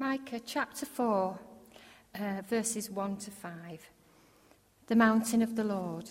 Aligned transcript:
Micah 0.00 0.40
chapter 0.40 0.86
4, 0.86 1.38
uh, 2.14 2.40
verses 2.48 2.90
1 2.90 3.18
to 3.18 3.30
5. 3.30 3.90
The 4.86 4.96
mountain 4.96 5.42
of 5.42 5.56
the 5.56 5.62
Lord. 5.62 6.08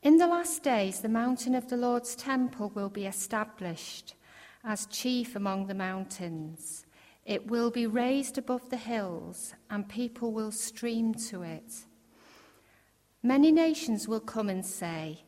In 0.00 0.18
the 0.18 0.28
last 0.28 0.62
days, 0.62 1.00
the 1.00 1.08
mountain 1.08 1.56
of 1.56 1.68
the 1.68 1.76
Lord's 1.76 2.14
temple 2.14 2.70
will 2.76 2.88
be 2.88 3.04
established 3.04 4.14
as 4.62 4.86
chief 4.86 5.34
among 5.34 5.66
the 5.66 5.74
mountains. 5.74 6.86
It 7.26 7.48
will 7.48 7.72
be 7.72 7.84
raised 7.84 8.38
above 8.38 8.70
the 8.70 8.76
hills, 8.76 9.52
and 9.68 9.88
people 9.88 10.30
will 10.30 10.52
stream 10.52 11.14
to 11.30 11.42
it. 11.42 11.84
Many 13.24 13.50
nations 13.50 14.06
will 14.06 14.20
come 14.20 14.48
and 14.48 14.64
say, 14.64 15.24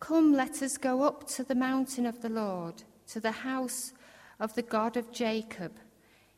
Come, 0.00 0.32
let 0.32 0.62
us 0.62 0.76
go 0.76 1.04
up 1.04 1.28
to 1.28 1.44
the 1.44 1.54
mountain 1.54 2.06
of 2.06 2.22
the 2.22 2.28
Lord, 2.28 2.82
to 3.06 3.20
the 3.20 3.30
house 3.30 3.92
of 4.44 4.54
the 4.54 4.62
God 4.62 4.98
of 4.98 5.10
Jacob. 5.10 5.72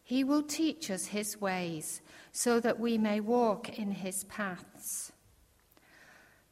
He 0.04 0.22
will 0.22 0.44
teach 0.44 0.92
us 0.92 1.06
his 1.06 1.40
ways, 1.40 2.00
so 2.30 2.60
that 2.60 2.78
we 2.78 2.96
may 2.96 3.18
walk 3.18 3.76
in 3.76 3.90
his 3.90 4.22
paths. 4.24 5.10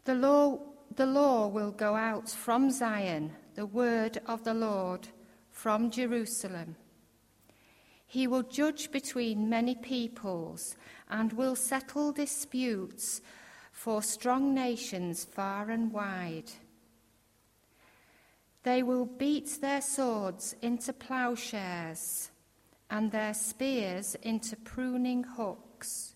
The 0.05 0.16
law, 0.16 0.59
the 0.96 1.06
law 1.06 1.46
will 1.46 1.70
go 1.70 1.95
out 1.95 2.29
from 2.29 2.73
Zion, 2.73 3.30
the 3.55 3.66
word 3.66 4.19
of 4.27 4.43
the 4.43 4.52
Lord 4.52 5.06
from 5.52 5.93
Jerusalem. 5.93 6.74
He 8.05 8.27
will 8.27 8.43
judge 8.43 8.91
between 8.91 9.48
many 9.48 9.77
peoples 9.77 10.77
and 11.09 11.32
will 11.32 11.55
settle 11.55 12.10
disputes 12.10 13.21
for 13.71 14.02
strong 14.02 14.52
nations 14.52 15.24
far 15.24 15.71
and 15.71 15.93
wide. 15.93 16.51
They 18.64 18.82
will 18.82 19.04
beat 19.04 19.60
their 19.60 19.82
swords 19.82 20.56
into 20.62 20.95
plowshares 20.95 22.30
and 22.90 23.12
their 23.12 23.34
spears 23.34 24.16
into 24.23 24.56
pruning 24.56 25.23
hooks. 25.23 26.14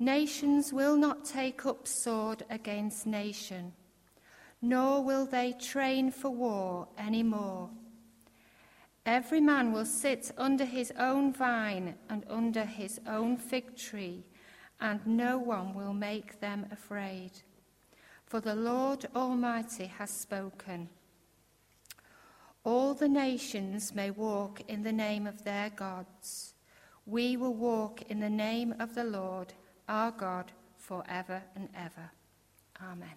Nations 0.00 0.72
will 0.72 0.96
not 0.96 1.24
take 1.24 1.64
up 1.64 1.86
sword 1.86 2.44
against 2.50 3.06
nation, 3.06 3.72
nor 4.60 5.02
will 5.02 5.26
they 5.26 5.52
train 5.52 6.10
for 6.10 6.30
war 6.30 6.88
any 6.98 7.22
more. 7.22 7.70
Every 9.06 9.40
man 9.40 9.72
will 9.72 9.86
sit 9.86 10.32
under 10.36 10.64
his 10.64 10.92
own 10.98 11.32
vine 11.32 11.94
and 12.10 12.24
under 12.28 12.64
his 12.64 13.00
own 13.06 13.36
fig 13.36 13.76
tree, 13.76 14.24
and 14.80 15.06
no 15.06 15.38
one 15.38 15.72
will 15.72 15.94
make 15.94 16.40
them 16.40 16.66
afraid. 16.72 17.30
For 18.26 18.40
the 18.40 18.56
Lord 18.56 19.06
Almighty 19.14 19.86
has 19.86 20.10
spoken. 20.10 20.88
All 22.68 22.92
the 22.92 23.08
nations 23.08 23.94
may 23.94 24.10
walk 24.10 24.60
in 24.68 24.82
the 24.82 24.92
name 24.92 25.26
of 25.26 25.42
their 25.42 25.70
gods. 25.70 26.52
We 27.06 27.34
will 27.34 27.54
walk 27.54 28.02
in 28.10 28.20
the 28.20 28.28
name 28.28 28.74
of 28.78 28.94
the 28.94 29.04
Lord 29.04 29.54
our 29.88 30.10
God 30.10 30.52
forever 30.76 31.42
and 31.56 31.70
ever. 31.74 32.10
Amen. 32.82 33.16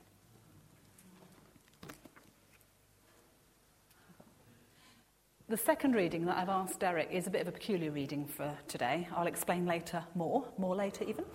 The 5.49 5.57
second 5.57 5.95
reading 5.95 6.27
that 6.27 6.38
I've 6.38 6.47
asked 6.47 6.79
Derek 6.79 7.09
is 7.11 7.27
a 7.27 7.29
bit 7.29 7.41
of 7.41 7.49
a 7.49 7.52
peculiar 7.52 7.91
reading 7.91 8.25
for 8.25 8.57
today. 8.69 9.05
I'll 9.13 9.27
explain 9.27 9.66
later 9.66 10.02
more, 10.16 10.45
more 10.57 10.77
later 10.77 11.03
even. 11.03 11.25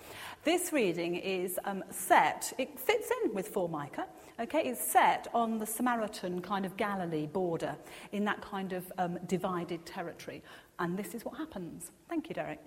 This 0.42 0.72
reading 0.72 1.17
is 1.17 1.61
um, 1.67 1.84
set, 1.91 2.50
it 2.56 2.81
fits 2.81 3.11
in 3.25 3.34
with 3.34 3.48
4 3.48 3.69
Micah, 3.69 4.06
okay? 4.41 4.62
It's 4.65 4.83
set 4.83 5.29
on 5.34 5.59
the 5.59 5.67
Samaritan 5.67 6.41
kind 6.41 6.67
of 6.67 6.77
Galilee 6.77 7.27
border 7.27 7.77
in 8.12 8.25
that 8.25 8.41
kind 8.41 8.73
of 8.73 8.93
um, 8.98 9.19
divided 9.27 9.84
territory. 9.87 10.43
And 10.78 10.98
this 10.98 11.15
is 11.15 11.25
what 11.25 11.37
happens. 11.37 11.91
Thank 12.09 12.28
you, 12.28 12.34
Derek. 12.34 12.61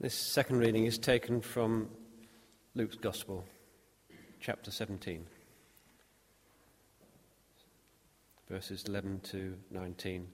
This 0.00 0.14
second 0.14 0.60
reading 0.60 0.86
is 0.86 0.96
taken 0.96 1.42
from 1.42 1.90
Luke's 2.74 2.96
Gospel, 2.96 3.44
chapter 4.40 4.70
17, 4.70 5.26
verses 8.50 8.84
11 8.88 9.20
to 9.20 9.56
19. 9.70 10.26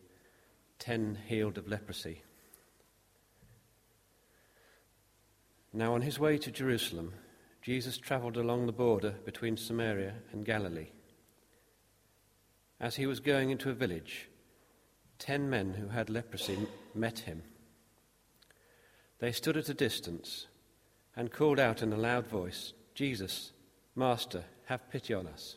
Ten 0.78 1.18
healed 1.26 1.58
of 1.58 1.68
leprosy. 1.68 2.22
Now, 5.74 5.92
on 5.92 6.00
his 6.00 6.18
way 6.18 6.38
to 6.38 6.50
Jerusalem, 6.50 7.12
Jesus 7.60 7.98
travelled 7.98 8.38
along 8.38 8.64
the 8.64 8.72
border 8.72 9.16
between 9.26 9.58
Samaria 9.58 10.14
and 10.32 10.46
Galilee. 10.46 10.88
As 12.80 12.96
he 12.96 13.06
was 13.06 13.20
going 13.20 13.50
into 13.50 13.68
a 13.68 13.74
village, 13.74 14.30
ten 15.18 15.50
men 15.50 15.74
who 15.74 15.88
had 15.88 16.08
leprosy 16.08 16.58
met 16.94 17.18
him. 17.20 17.42
They 19.18 19.32
stood 19.32 19.58
at 19.58 19.68
a 19.68 19.74
distance 19.74 20.46
and 21.14 21.30
called 21.30 21.60
out 21.60 21.82
in 21.82 21.92
a 21.92 21.98
loud 21.98 22.26
voice, 22.26 22.72
Jesus, 22.94 23.52
Master, 23.94 24.44
have 24.66 24.90
pity 24.90 25.12
on 25.12 25.26
us. 25.26 25.56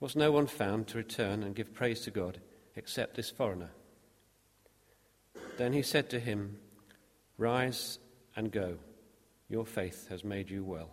Was 0.00 0.14
no 0.14 0.30
one 0.30 0.46
found 0.46 0.86
to 0.88 0.98
return 0.98 1.42
and 1.42 1.56
give 1.56 1.74
praise 1.74 2.00
to 2.02 2.10
God 2.10 2.38
except 2.76 3.16
this 3.16 3.30
foreigner? 3.30 3.70
Then 5.56 5.72
he 5.72 5.82
said 5.82 6.08
to 6.10 6.20
him, 6.20 6.58
Rise 7.36 7.98
and 8.36 8.52
go. 8.52 8.76
Your 9.48 9.66
faith 9.66 10.08
has 10.08 10.22
made 10.22 10.50
you 10.50 10.62
well. 10.62 10.90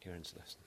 Here 0.00 0.12
ends 0.12 0.32
the 0.32 0.40
lesson. 0.40 0.60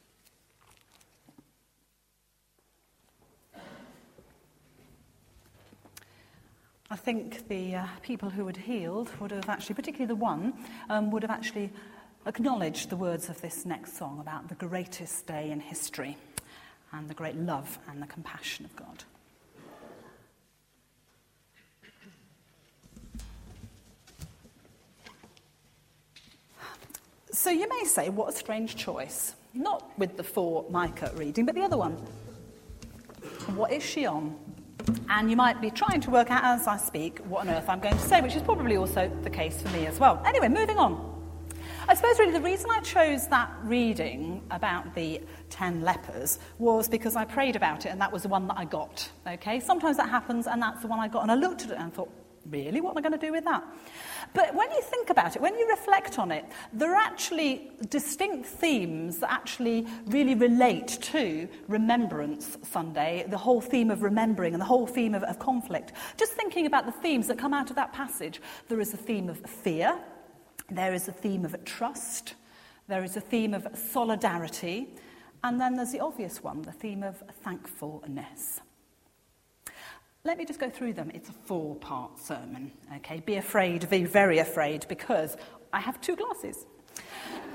I 6.90 6.96
think 6.96 7.48
the 7.48 7.76
uh, 7.76 7.86
people 8.04 8.30
who 8.30 8.46
had 8.46 8.58
healed 8.58 9.10
would 9.20 9.32
have 9.32 9.50
actually, 9.50 9.76
particularly 9.76 10.08
the 10.08 10.16
one, 10.16 10.54
um, 10.90 11.10
would 11.12 11.24
have 11.24 11.32
actually 11.32 11.72
acknowledged 12.28 12.90
the 12.90 12.96
words 12.96 13.30
of 13.30 13.42
this 13.42 13.66
next 13.66 13.98
song 13.98 14.20
about 14.20 14.48
the 14.48 14.56
greatest 14.56 15.26
day 15.26 15.50
in 15.50 15.60
history 15.60 16.18
and 16.94 17.10
the 17.10 17.14
great 17.14 17.36
love 17.36 17.80
and 17.90 18.02
the 18.02 18.08
compassion 18.08 18.66
of 18.66 18.76
God. 18.76 19.04
So 27.32 27.50
you 27.50 27.68
may 27.68 27.84
say, 27.86 28.10
what 28.10 28.30
a 28.30 28.38
strange 28.38 28.76
choice. 28.76 29.34
Not 29.56 29.92
with 30.00 30.18
the 30.18 30.24
4 30.24 30.66
Micah 30.70 31.12
reading, 31.16 31.46
but 31.46 31.56
the 31.56 31.62
other 31.62 31.78
one. 31.78 31.94
What 33.56 33.72
is 33.72 33.84
she 33.84 34.06
on? 34.06 34.36
And 35.10 35.30
you 35.30 35.36
might 35.36 35.62
be 35.62 35.70
trying 35.70 36.02
to 36.02 36.10
work 36.10 36.32
out 36.32 36.44
as 36.44 36.68
I 36.68 36.78
speak 36.78 37.20
what 37.20 37.42
on 37.42 37.50
earth 37.50 37.68
I'm 37.68 37.80
going 37.80 37.96
to 37.96 38.02
say, 38.02 38.22
which 38.22 38.36
is 38.36 38.42
probably 38.42 38.78
also 38.78 39.12
the 39.24 39.30
case 39.30 39.62
for 39.62 39.70
me 39.70 39.86
as 39.88 40.00
well. 40.00 40.22
Anyway, 40.26 40.48
moving 40.48 40.78
on. 40.78 41.13
I 41.88 41.96
suppose 41.96 42.18
really 42.18 42.32
the 42.32 42.42
reason 42.42 42.70
I 42.72 42.80
chose 42.80 43.28
that 43.28 43.52
reading 43.64 44.42
about 44.52 44.96
the 44.96 45.22
10 45.50 45.82
lepers 45.82 46.40
was 46.58 46.88
because 46.88 47.16
I 47.16 47.26
prayed 47.26 47.58
about 47.58 47.86
it 47.86 47.90
and 47.90 48.00
that 48.00 48.12
was 48.12 48.24
the 48.24 48.30
one 48.30 48.48
that 48.48 48.58
I 48.58 48.66
got. 48.66 49.10
Okay? 49.28 49.60
Sometimes 49.60 49.98
that 49.98 50.10
happens 50.10 50.48
and 50.48 50.62
that's 50.62 50.82
the 50.82 50.88
one 50.88 51.00
I 51.00 51.10
got 51.10 51.24
and 51.24 51.32
I 51.32 51.36
looked 51.36 51.64
at 51.64 51.72
it 51.72 51.78
and 51.78 51.94
thought, 51.94 52.10
really? 52.50 52.82
What 52.82 52.92
am 52.92 52.98
I 52.98 53.02
going 53.02 53.20
to 53.20 53.26
do 53.26 53.32
with 53.32 53.44
that? 53.46 53.64
But 54.34 54.56
when 54.56 54.70
you 54.72 54.82
think 54.82 55.10
about 55.10 55.36
it, 55.36 55.42
when 55.42 55.58
you 55.58 55.70
reflect 55.70 56.20
on 56.20 56.32
it, 56.32 56.46
there 56.72 56.94
are 56.94 57.02
actually 57.02 57.72
distinct 57.90 58.48
themes 58.48 59.20
that 59.20 59.32
actually 59.32 59.86
really 60.06 60.36
relate 60.36 60.88
to 61.02 61.48
Remembrance 61.68 62.58
Sunday, 62.64 63.26
the 63.28 63.38
whole 63.38 63.62
theme 63.62 63.92
of 63.92 64.04
remembering 64.04 64.54
and 64.54 64.62
the 64.62 64.66
whole 64.66 64.88
theme 64.88 65.16
of, 65.16 65.24
of 65.24 65.40
conflict. 65.40 65.94
Just 66.18 66.34
thinking 66.34 66.66
about 66.66 66.86
the 66.86 66.92
themes 66.92 67.28
that 67.28 67.38
come 67.38 67.54
out 67.54 67.70
of 67.70 67.76
that 67.76 67.94
passage, 67.94 68.42
there 68.70 68.80
is 68.80 68.94
a 68.94 68.98
theme 68.98 69.30
of 69.30 69.38
fear, 69.40 70.00
There 70.74 70.96
is 70.96 71.08
a 71.08 71.12
theme 71.12 71.46
of 71.46 71.64
trust, 71.66 72.34
there 72.88 73.04
is 73.04 73.16
a 73.16 73.22
theme 73.22 73.54
of 73.54 73.68
solidarity, 73.78 74.96
and 75.44 75.62
then 75.62 75.76
there's 75.76 75.92
the 75.92 76.00
obvious 76.00 76.42
one, 76.42 76.64
the 76.64 76.72
theme 76.72 77.04
of 77.04 77.22
thankfulness. 77.44 78.60
Let 80.24 80.40
me 80.40 80.46
just 80.46 80.60
go 80.60 80.72
through 80.72 80.94
them. 80.94 81.12
It's 81.14 81.30
a 81.30 81.34
four 81.34 81.76
part 81.76 82.18
sermon. 82.18 82.72
Okay, 82.96 83.20
be 83.20 83.36
afraid, 83.36 83.88
be 83.88 84.04
very 84.04 84.40
afraid, 84.40 84.88
because 84.90 85.38
I 85.72 85.80
have 85.80 86.02
two 86.02 86.16
glasses. 86.16 86.66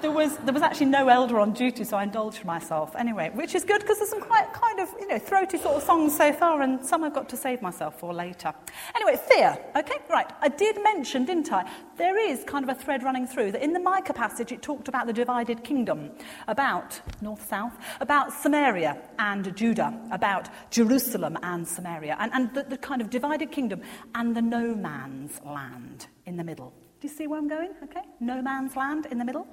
There 0.00 0.12
was, 0.12 0.37
there 0.38 0.55
was 0.55 0.62
actually 0.62 0.87
no 0.87 1.08
elder 1.08 1.40
on 1.40 1.52
duty, 1.52 1.82
so 1.85 1.96
I 1.96 2.05
indulged 2.05 2.44
myself 2.44 2.94
anyway, 2.96 3.31
which 3.35 3.55
is 3.55 3.64
good 3.64 3.81
because 3.81 3.99
there's 3.99 4.11
some 4.11 4.20
quite 4.20 4.52
kind 4.52 4.79
of, 4.79 4.88
you 5.00 5.08
know, 5.08 5.19
throaty 5.19 5.58
sort 5.58 5.76
of 5.76 5.82
songs 5.82 6.17
so 6.17 6.32
far, 6.32 6.62
and 6.62 6.85
some 6.85 7.02
I've 7.02 7.14
got 7.14 7.29
to 7.31 7.37
save 7.37 7.62
myself 7.62 7.99
for 7.99 8.14
later. 8.14 8.55
Anyway, 8.94 9.19
fear. 9.29 9.58
Okay, 9.76 9.99
right. 10.08 10.31
I 10.40 10.49
did 10.49 10.82
mention, 10.82 11.25
didn't 11.25 11.52
I? 11.52 11.69
There 11.96 12.17
is 12.17 12.44
kind 12.44 12.69
of 12.69 12.76
a 12.76 12.81
thread 12.81 13.02
running 13.02 13.26
through 13.26 13.52
that 13.52 13.62
in 13.62 13.73
the 13.73 13.81
Micah 13.81 14.12
passage 14.12 14.52
it 14.52 14.62
talked 14.62 14.88
about 14.88 15.06
the 15.06 15.12
divided 15.12 15.64
kingdom, 15.64 16.11
about 16.46 17.00
north 17.20 17.49
south, 17.49 17.76
about 18.00 18.32
Samaria 18.32 18.99
and 19.19 19.56
Judah, 19.56 19.99
about 20.12 20.49
Jerusalem 20.70 21.37
and 21.43 21.67
Samaria, 21.67 22.17
and, 22.20 22.32
and 22.32 22.55
the, 22.55 22.62
the 22.62 22.79
kind 22.79 23.00
of 23.00 23.11
divided 23.11 23.50
kingdom 23.50 23.82
and 24.14 24.37
the 24.37 24.43
no 24.43 24.75
man's 24.75 25.41
land 25.44 26.06
in 26.25 26.37
the 26.37 26.44
middle. 26.44 26.73
Do 27.00 27.06
you 27.06 27.14
see 27.14 27.26
where 27.26 27.38
I'm 27.38 27.48
going? 27.48 27.70
Okay, 27.84 28.02
no 28.18 28.42
man's 28.42 28.74
land 28.74 29.06
in 29.06 29.18
the 29.18 29.24
middle. 29.24 29.46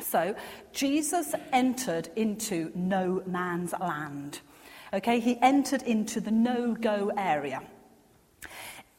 So, 0.00 0.34
Jesus 0.72 1.34
entered 1.52 2.10
into 2.16 2.70
no 2.74 3.22
man's 3.26 3.74
land. 3.80 4.40
Okay, 4.92 5.20
he 5.20 5.36
entered 5.40 5.82
into 5.82 6.20
the 6.20 6.30
no 6.30 6.74
go 6.74 7.12
area. 7.16 7.62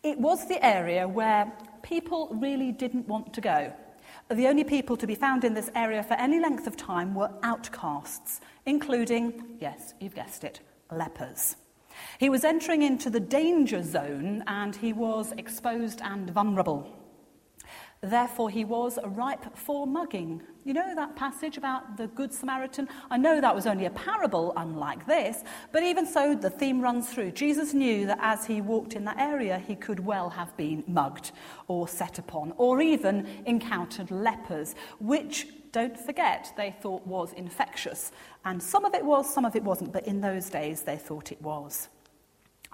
It 0.03 0.19
was 0.19 0.47
the 0.47 0.63
area 0.65 1.07
where 1.07 1.51
people 1.81 2.29
really 2.31 2.71
didn't 2.71 3.07
want 3.07 3.33
to 3.33 3.41
go. 3.41 3.73
The 4.29 4.47
only 4.47 4.63
people 4.63 4.97
to 4.97 5.07
be 5.07 5.15
found 5.15 5.44
in 5.44 5.53
this 5.53 5.69
area 5.75 6.03
for 6.03 6.13
any 6.13 6.39
length 6.39 6.68
of 6.68 6.77
time 6.77 7.15
were 7.15 7.31
outcasts, 7.44 8.41
including, 8.65 9.57
yes, 9.59 9.94
you've 10.00 10.15
guessed 10.15 10.44
it, 10.44 10.59
lepers. 10.91 11.56
He 12.19 12.29
was 12.29 12.44
entering 12.44 12.81
into 12.81 13.09
the 13.09 13.19
danger 13.19 13.83
zone 13.83 14.44
and 14.47 14.75
he 14.75 14.94
was 14.94 15.33
exposed 15.33 16.01
and 16.01 16.29
vulnerable. 16.29 17.00
Therefore, 18.01 18.50
he 18.50 18.65
was 18.65 18.98
ripe 19.06 19.56
for 19.56 19.86
mugging. 19.86 20.42
You 20.63 20.74
know 20.74 20.95
that 20.95 21.15
passage 21.15 21.57
about 21.57 21.98
the 21.98 22.07
Good 22.07 22.33
Samaritan? 22.33 22.89
I 23.12 23.18
know 23.18 23.39
that 23.39 23.53
was 23.53 23.68
only 23.68 23.86
a 23.86 23.92
parable, 23.92 24.53
unlike 24.57 25.06
this, 25.06 25.44
but 25.71 25.83
even 25.83 26.07
so, 26.07 26.33
the 26.33 26.50
theme 26.50 26.81
runs 26.81 27.09
through. 27.09 27.31
Jesus 27.31 27.75
knew 27.75 28.07
that 28.07 28.18
as 28.19 28.44
he 28.45 28.59
walked 28.59 28.94
in 28.94 29.06
that 29.06 29.19
area, 29.19 29.59
he 29.59 29.75
could 29.75 30.00
well 30.00 30.31
have 30.31 30.56
been 30.57 30.83
mugged 30.88 31.31
or 31.68 31.88
set 31.88 32.18
upon, 32.18 32.53
or 32.57 32.81
even 32.81 33.27
encountered 33.45 34.09
lepers, 34.09 34.74
which, 35.00 35.45
don't 35.71 36.00
forget, 36.00 36.51
they 36.57 36.75
thought 36.81 37.06
was 37.06 37.33
infectious. 37.33 38.12
And 38.45 38.63
some 38.63 38.83
of 38.83 38.95
it 38.95 39.06
was, 39.06 39.31
some 39.31 39.45
of 39.45 39.56
it 39.56 39.63
wasn't, 39.63 39.94
but 39.94 40.07
in 40.07 40.21
those 40.21 40.50
days 40.50 40.81
they 40.81 40.97
thought 40.97 41.31
it 41.31 41.42
was. 41.42 41.88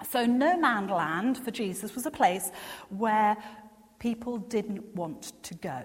So, 0.10 0.26
no 0.26 0.58
man 0.58 0.88
land 0.88 1.38
for 1.38 1.52
Jesus 1.52 1.96
was 1.96 2.06
a 2.06 2.12
place 2.12 2.52
where 2.90 3.36
people 4.00 4.38
didn't 4.38 4.96
want 4.96 5.34
to 5.44 5.54
go. 5.56 5.84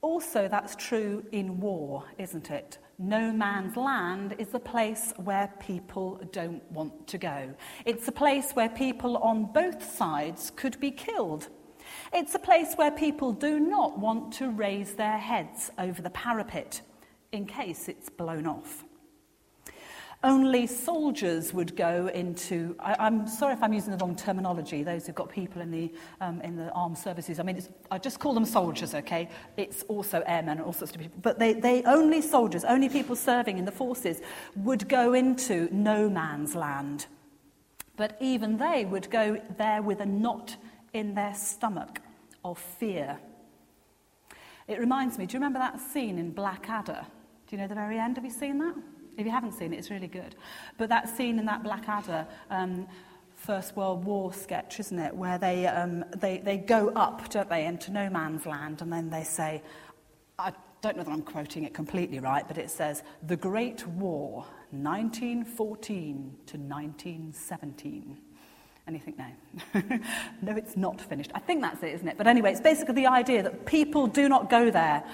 Also, 0.00 0.48
that's 0.48 0.76
true 0.76 1.24
in 1.32 1.60
war, 1.60 2.04
isn't 2.18 2.50
it? 2.50 2.78
No 2.98 3.32
man's 3.32 3.76
land 3.76 4.34
is 4.38 4.54
a 4.54 4.58
place 4.58 5.12
where 5.16 5.52
people 5.60 6.20
don't 6.30 6.62
want 6.70 7.06
to 7.08 7.18
go. 7.18 7.54
It's 7.84 8.06
a 8.06 8.12
place 8.12 8.52
where 8.52 8.68
people 8.68 9.16
on 9.16 9.50
both 9.52 9.82
sides 9.82 10.52
could 10.54 10.78
be 10.78 10.90
killed. 10.90 11.48
It's 12.12 12.34
a 12.34 12.38
place 12.38 12.74
where 12.76 12.90
people 12.90 13.32
do 13.32 13.58
not 13.58 13.98
want 13.98 14.32
to 14.34 14.50
raise 14.50 14.92
their 14.92 15.18
heads 15.18 15.70
over 15.78 16.02
the 16.02 16.10
parapet 16.10 16.82
in 17.32 17.46
case 17.46 17.88
it's 17.88 18.08
blown 18.08 18.46
off 18.46 18.84
only 20.24 20.66
soldiers 20.66 21.52
would 21.52 21.76
go 21.76 22.10
into. 22.14 22.74
I, 22.80 23.06
am 23.06 23.28
sorry 23.28 23.52
if 23.52 23.62
I'm 23.62 23.74
using 23.74 23.92
the 23.92 23.98
wrong 23.98 24.16
terminology, 24.16 24.82
those 24.82 25.06
who've 25.06 25.14
got 25.14 25.28
people 25.28 25.60
in 25.60 25.70
the, 25.70 25.92
um, 26.20 26.40
in 26.40 26.56
the 26.56 26.70
armed 26.72 26.96
services. 26.96 27.38
I 27.38 27.42
mean, 27.42 27.62
I 27.90 27.98
just 27.98 28.18
call 28.18 28.32
them 28.32 28.46
soldiers, 28.46 28.94
okay? 28.94 29.28
It's 29.58 29.82
also 29.84 30.22
airmen 30.26 30.58
and 30.58 30.62
all 30.62 30.72
sorts 30.72 30.94
of 30.94 31.00
people. 31.00 31.18
But 31.22 31.38
they, 31.38 31.52
they 31.52 31.82
only 31.84 32.22
soldiers, 32.22 32.64
only 32.64 32.88
people 32.88 33.14
serving 33.14 33.58
in 33.58 33.66
the 33.66 33.72
forces 33.72 34.22
would 34.56 34.88
go 34.88 35.12
into 35.12 35.68
no 35.70 36.08
man's 36.08 36.54
land. 36.54 37.06
But 37.96 38.16
even 38.18 38.56
they 38.56 38.86
would 38.86 39.10
go 39.10 39.40
there 39.58 39.82
with 39.82 40.00
a 40.00 40.06
knot 40.06 40.56
in 40.94 41.14
their 41.14 41.34
stomach 41.34 42.00
of 42.44 42.58
fear. 42.58 43.18
It 44.66 44.80
reminds 44.80 45.18
me, 45.18 45.26
do 45.26 45.34
you 45.34 45.38
remember 45.38 45.58
that 45.58 45.80
scene 45.80 46.18
in 46.18 46.30
Blackadder? 46.30 47.06
Do 47.46 47.56
you 47.56 47.60
know 47.60 47.68
the 47.68 47.74
very 47.74 47.98
end? 47.98 48.16
Have 48.16 48.24
you 48.24 48.30
seen 48.30 48.58
that? 48.58 48.74
If 49.16 49.26
you 49.26 49.32
haven't 49.32 49.52
seen 49.52 49.72
it, 49.72 49.78
it's 49.78 49.90
really 49.90 50.08
good. 50.08 50.34
But 50.78 50.88
that 50.88 51.08
scene 51.08 51.38
in 51.38 51.46
that 51.46 51.62
Blackadder 51.62 52.26
um, 52.50 52.86
First 53.36 53.76
World 53.76 54.04
War 54.04 54.32
sketch, 54.32 54.80
isn't 54.80 54.98
it, 54.98 55.14
where 55.14 55.38
they, 55.38 55.66
um, 55.66 56.04
they, 56.16 56.38
they 56.38 56.56
go 56.56 56.88
up, 56.90 57.28
don't 57.30 57.48
they, 57.48 57.66
into 57.66 57.90
no 57.92 58.08
man's 58.08 58.46
land, 58.46 58.80
and 58.80 58.92
then 58.92 59.10
they 59.10 59.24
say, 59.24 59.62
I 60.38 60.52
don't 60.80 60.96
know 60.96 61.02
that 61.02 61.12
I'm 61.12 61.22
quoting 61.22 61.64
it 61.64 61.74
completely 61.74 62.18
right, 62.18 62.46
but 62.46 62.58
it 62.58 62.70
says, 62.70 63.02
The 63.26 63.36
Great 63.36 63.86
War, 63.86 64.46
1914 64.70 66.36
to 66.46 66.56
1917. 66.56 68.18
And 68.86 68.96
you 68.96 69.00
think, 69.00 69.18
no, 69.18 69.80
no, 70.42 70.56
it's 70.56 70.76
not 70.76 71.00
finished. 71.00 71.30
I 71.34 71.38
think 71.38 71.62
that's 71.62 71.82
it, 71.82 71.94
isn't 71.94 72.08
it? 72.08 72.18
But 72.18 72.26
anyway, 72.26 72.52
it's 72.52 72.60
basically 72.60 72.94
the 72.94 73.06
idea 73.06 73.42
that 73.42 73.64
people 73.64 74.06
do 74.06 74.28
not 74.28 74.50
go 74.50 74.70
there. 74.70 75.04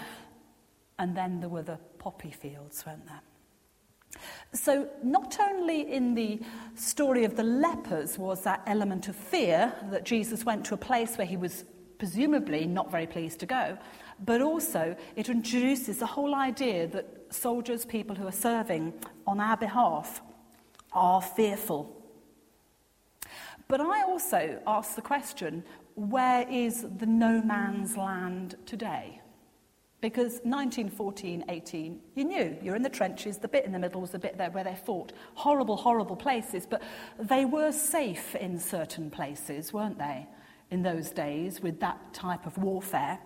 And 0.99 1.17
then 1.17 1.41
there 1.41 1.49
were 1.49 1.62
the 1.62 1.79
poppy 1.99 2.32
fields, 2.32 2.85
weren't 2.85 3.06
there? 3.06 3.20
So, 4.53 4.89
not 5.03 5.39
only 5.41 5.93
in 5.93 6.15
the 6.15 6.41
story 6.75 7.25
of 7.25 7.37
the 7.37 7.45
lepers 7.45 8.19
was 8.19 8.43
that 8.43 8.62
element 8.67 9.09
of 9.09 9.17
fear 9.17 9.73
that 9.91 10.05
Jesus 10.05 10.45
went 10.45 10.65
to 10.67 10.75
a 10.75 10.79
place 10.79 11.17
where 11.17 11.27
he 11.27 11.37
was 11.37 11.65
presumably 11.99 12.67
not 12.67 12.91
very 12.91 13.07
pleased 13.07 13.39
to 13.41 13.47
go, 13.47 13.79
but 14.25 14.41
also 14.41 14.97
it 15.17 15.29
introduces 15.29 15.99
the 15.99 16.07
whole 16.07 16.35
idea 16.35 16.89
that 16.89 17.07
soldiers, 17.31 17.85
people 17.85 18.17
who 18.17 18.27
are 18.27 18.33
serving 18.33 18.93
on 19.27 19.39
our 19.39 19.57
behalf, 19.57 20.21
are 20.93 21.23
fearful. 21.23 21.97
But 23.69 23.81
I 23.81 24.03
also 24.03 24.61
ask 24.67 24.97
the 24.97 25.03
question 25.03 25.62
where 25.95 26.49
is 26.49 26.87
the 26.99 27.07
no 27.07 27.41
man's 27.43 27.97
land 27.97 28.57
today? 28.67 29.20
Because 30.00 30.41
1914 30.44 31.44
18, 31.49 32.00
you 32.14 32.25
knew 32.25 32.56
you're 32.62 32.76
in 32.76 32.82
the 32.82 32.88
trenches, 32.88 33.37
the 33.37 33.49
bit 33.49 33.67
in 33.67 33.73
the 33.73 33.79
middle 33.79 34.00
was 34.00 34.11
the 34.11 34.19
bit 34.19 34.38
there 34.38 34.50
where 34.50 34.64
they 34.64 34.75
fought. 34.75 35.12
Horrible, 35.35 35.76
horrible 35.76 36.17
places, 36.17 36.67
but 36.67 36.82
they 37.19 37.44
were 37.44 37.70
safe 37.70 38.35
in 38.35 38.58
certain 38.58 39.11
places, 39.11 39.73
weren't 39.75 39.99
they, 39.99 40.26
in 40.70 40.82
those 40.82 41.11
days 41.11 41.61
with 41.61 41.81
that 41.81 42.14
type 42.14 42.47
of 42.47 42.57
warfare. 42.57 43.19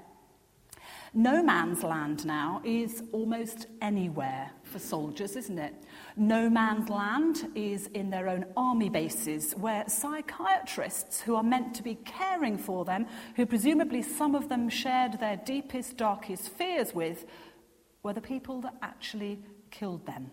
No 1.17 1.45
man's 1.45 1.85
land 1.85 2.27
now 2.27 2.61
is 2.65 3.05
almost 3.13 3.69
anywhere 3.81 4.51
for 4.65 4.81
soldiers, 4.81 5.37
isn't 5.37 5.61
it? 5.61 5.73
No 6.17 6.51
man's 6.51 6.89
land 6.89 7.53
is 7.55 7.87
in 7.95 8.11
their 8.11 8.29
own 8.29 8.47
army 8.57 8.89
bases, 8.89 9.53
where 9.53 9.85
psychiatrists 9.87 11.21
who 11.21 11.37
are 11.37 11.45
meant 11.45 11.73
to 11.77 11.85
be 11.85 11.95
caring 11.95 12.59
for 12.59 12.85
them, 12.85 13.07
who 13.37 13.47
presumably 13.47 14.03
some 14.03 14.35
of 14.35 14.49
them 14.49 14.69
shared 14.69 15.21
their 15.21 15.37
deepest, 15.37 15.97
darkest 15.97 16.49
fears 16.49 16.93
with, 16.93 17.27
were 18.03 18.13
the 18.13 18.21
people 18.21 18.61
that 18.63 18.75
actually 18.83 19.39
killed 19.71 20.05
them. 20.07 20.33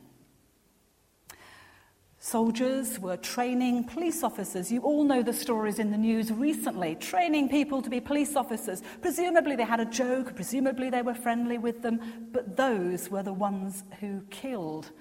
Soldiers 2.24 3.00
were 3.00 3.18
training 3.18 3.86
police 3.86 4.24
officers. 4.24 4.72
You 4.72 4.82
all 4.82 5.04
know 5.04 5.24
the 5.24 5.34
stories 5.34 5.80
in 5.80 5.90
the 5.90 5.98
news 5.98 6.32
recently, 6.32 6.94
training 6.94 7.50
people 7.50 7.82
to 7.82 7.90
be 7.90 8.00
police 8.00 8.36
officers. 8.36 8.84
Presumably 9.02 9.56
they 9.56 9.64
had 9.64 9.80
a 9.80 9.86
joke, 9.86 10.36
presumably 10.36 10.92
they 10.92 11.02
were 11.02 11.16
friendly 11.16 11.58
with 11.58 11.82
them, 11.82 12.30
but 12.32 12.56
those 12.56 13.10
were 13.10 13.24
the 13.24 13.34
ones 13.34 13.84
who 14.00 14.22
killed 14.30 14.92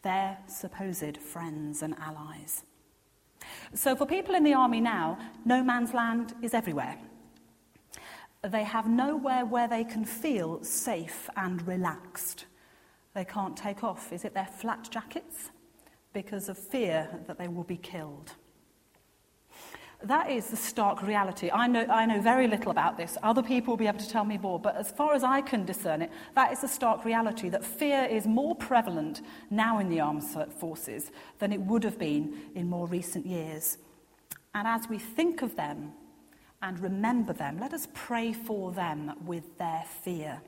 their 0.00 0.38
supposed 0.46 1.18
friends 1.18 1.82
and 1.82 1.94
allies. 1.98 2.64
So 3.74 3.94
for 3.94 4.06
people 4.06 4.34
in 4.34 4.44
the 4.44 4.54
army 4.54 4.80
now, 4.80 5.18
no 5.44 5.62
man's 5.62 5.92
land 5.92 6.34
is 6.40 6.54
everywhere. 6.54 6.96
They 8.42 8.64
have 8.64 8.88
nowhere 8.88 9.44
where 9.44 9.68
they 9.68 9.84
can 9.84 10.06
feel 10.06 10.64
safe 10.64 11.28
and 11.36 11.68
relaxed. 11.68 12.46
They 13.12 13.26
can't 13.26 13.58
take 13.58 13.84
off. 13.84 14.10
Is 14.10 14.24
it 14.24 14.32
their 14.32 14.46
flak 14.46 14.88
jackets? 14.88 15.50
Because 16.12 16.48
of 16.48 16.58
fear 16.58 17.08
that 17.26 17.38
they 17.38 17.48
will 17.48 17.64
be 17.64 17.76
killed. 17.76 18.32
That 20.02 20.30
is 20.30 20.46
the 20.46 20.56
stark 20.56 21.02
reality. 21.02 21.50
I 21.50 21.66
know, 21.66 21.84
I 21.90 22.06
know 22.06 22.20
very 22.20 22.46
little 22.46 22.70
about 22.70 22.96
this. 22.96 23.18
Other 23.24 23.42
people 23.42 23.72
will 23.72 23.78
be 23.78 23.88
able 23.88 23.98
to 23.98 24.08
tell 24.08 24.24
me 24.24 24.38
more. 24.38 24.60
But 24.60 24.76
as 24.76 24.92
far 24.92 25.12
as 25.12 25.24
I 25.24 25.40
can 25.40 25.64
discern 25.64 26.02
it, 26.02 26.10
that 26.36 26.52
is 26.52 26.60
the 26.60 26.68
stark 26.68 27.04
reality 27.04 27.48
that 27.48 27.64
fear 27.64 28.04
is 28.04 28.24
more 28.24 28.54
prevalent 28.54 29.22
now 29.50 29.80
in 29.80 29.88
the 29.88 29.98
armed 29.98 30.22
forces 30.22 31.10
than 31.40 31.52
it 31.52 31.60
would 31.62 31.82
have 31.82 31.98
been 31.98 32.38
in 32.54 32.70
more 32.70 32.86
recent 32.86 33.26
years. 33.26 33.78
And 34.54 34.68
as 34.68 34.88
we 34.88 34.98
think 34.98 35.42
of 35.42 35.56
them 35.56 35.92
and 36.62 36.78
remember 36.78 37.32
them, 37.32 37.58
let 37.58 37.72
us 37.72 37.88
pray 37.92 38.32
for 38.32 38.70
them 38.70 39.14
with 39.26 39.58
their 39.58 39.84
fear. 40.02 40.40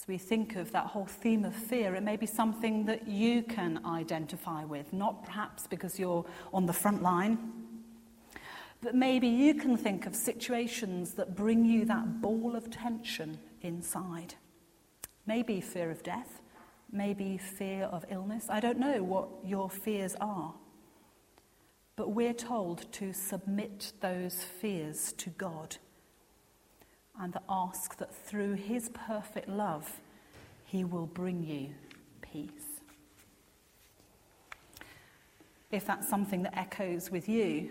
As 0.00 0.08
we 0.08 0.16
think 0.16 0.56
of 0.56 0.72
that 0.72 0.86
whole 0.86 1.04
theme 1.04 1.44
of 1.44 1.54
fear, 1.54 1.94
it 1.94 2.02
may 2.02 2.16
be 2.16 2.24
something 2.24 2.86
that 2.86 3.06
you 3.06 3.42
can 3.42 3.84
identify 3.84 4.64
with, 4.64 4.94
not 4.94 5.24
perhaps 5.24 5.66
because 5.66 5.98
you're 5.98 6.24
on 6.54 6.64
the 6.64 6.72
front 6.72 7.02
line, 7.02 7.38
but 8.80 8.94
maybe 8.94 9.28
you 9.28 9.52
can 9.52 9.76
think 9.76 10.06
of 10.06 10.14
situations 10.16 11.12
that 11.14 11.36
bring 11.36 11.66
you 11.66 11.84
that 11.84 12.22
ball 12.22 12.56
of 12.56 12.70
tension 12.70 13.38
inside. 13.60 14.34
Maybe 15.26 15.60
fear 15.60 15.90
of 15.90 16.02
death, 16.02 16.40
maybe 16.90 17.36
fear 17.36 17.84
of 17.84 18.06
illness. 18.08 18.46
I 18.48 18.60
don't 18.60 18.78
know 18.78 19.02
what 19.02 19.28
your 19.44 19.68
fears 19.68 20.16
are. 20.18 20.54
But 21.96 22.12
we're 22.12 22.32
told 22.32 22.90
to 22.92 23.12
submit 23.12 23.92
those 24.00 24.42
fears 24.42 25.12
to 25.18 25.28
God 25.28 25.76
and 27.18 27.36
ask 27.48 27.96
that 27.98 28.14
through 28.14 28.54
His 28.54 28.90
perfect 28.90 29.48
love, 29.48 30.00
He 30.64 30.84
will 30.84 31.06
bring 31.06 31.42
you 31.42 31.74
peace. 32.20 32.80
If 35.70 35.86
that's 35.86 36.08
something 36.08 36.42
that 36.42 36.58
echoes 36.58 37.10
with 37.10 37.28
you, 37.28 37.70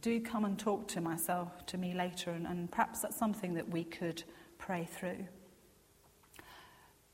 do 0.00 0.20
come 0.20 0.44
and 0.44 0.58
talk 0.58 0.88
to 0.88 1.00
myself, 1.00 1.64
to 1.66 1.78
me 1.78 1.94
later, 1.94 2.32
and, 2.32 2.46
and 2.46 2.70
perhaps 2.70 3.00
that's 3.00 3.16
something 3.16 3.54
that 3.54 3.68
we 3.68 3.84
could 3.84 4.24
pray 4.58 4.84
through. 4.84 5.26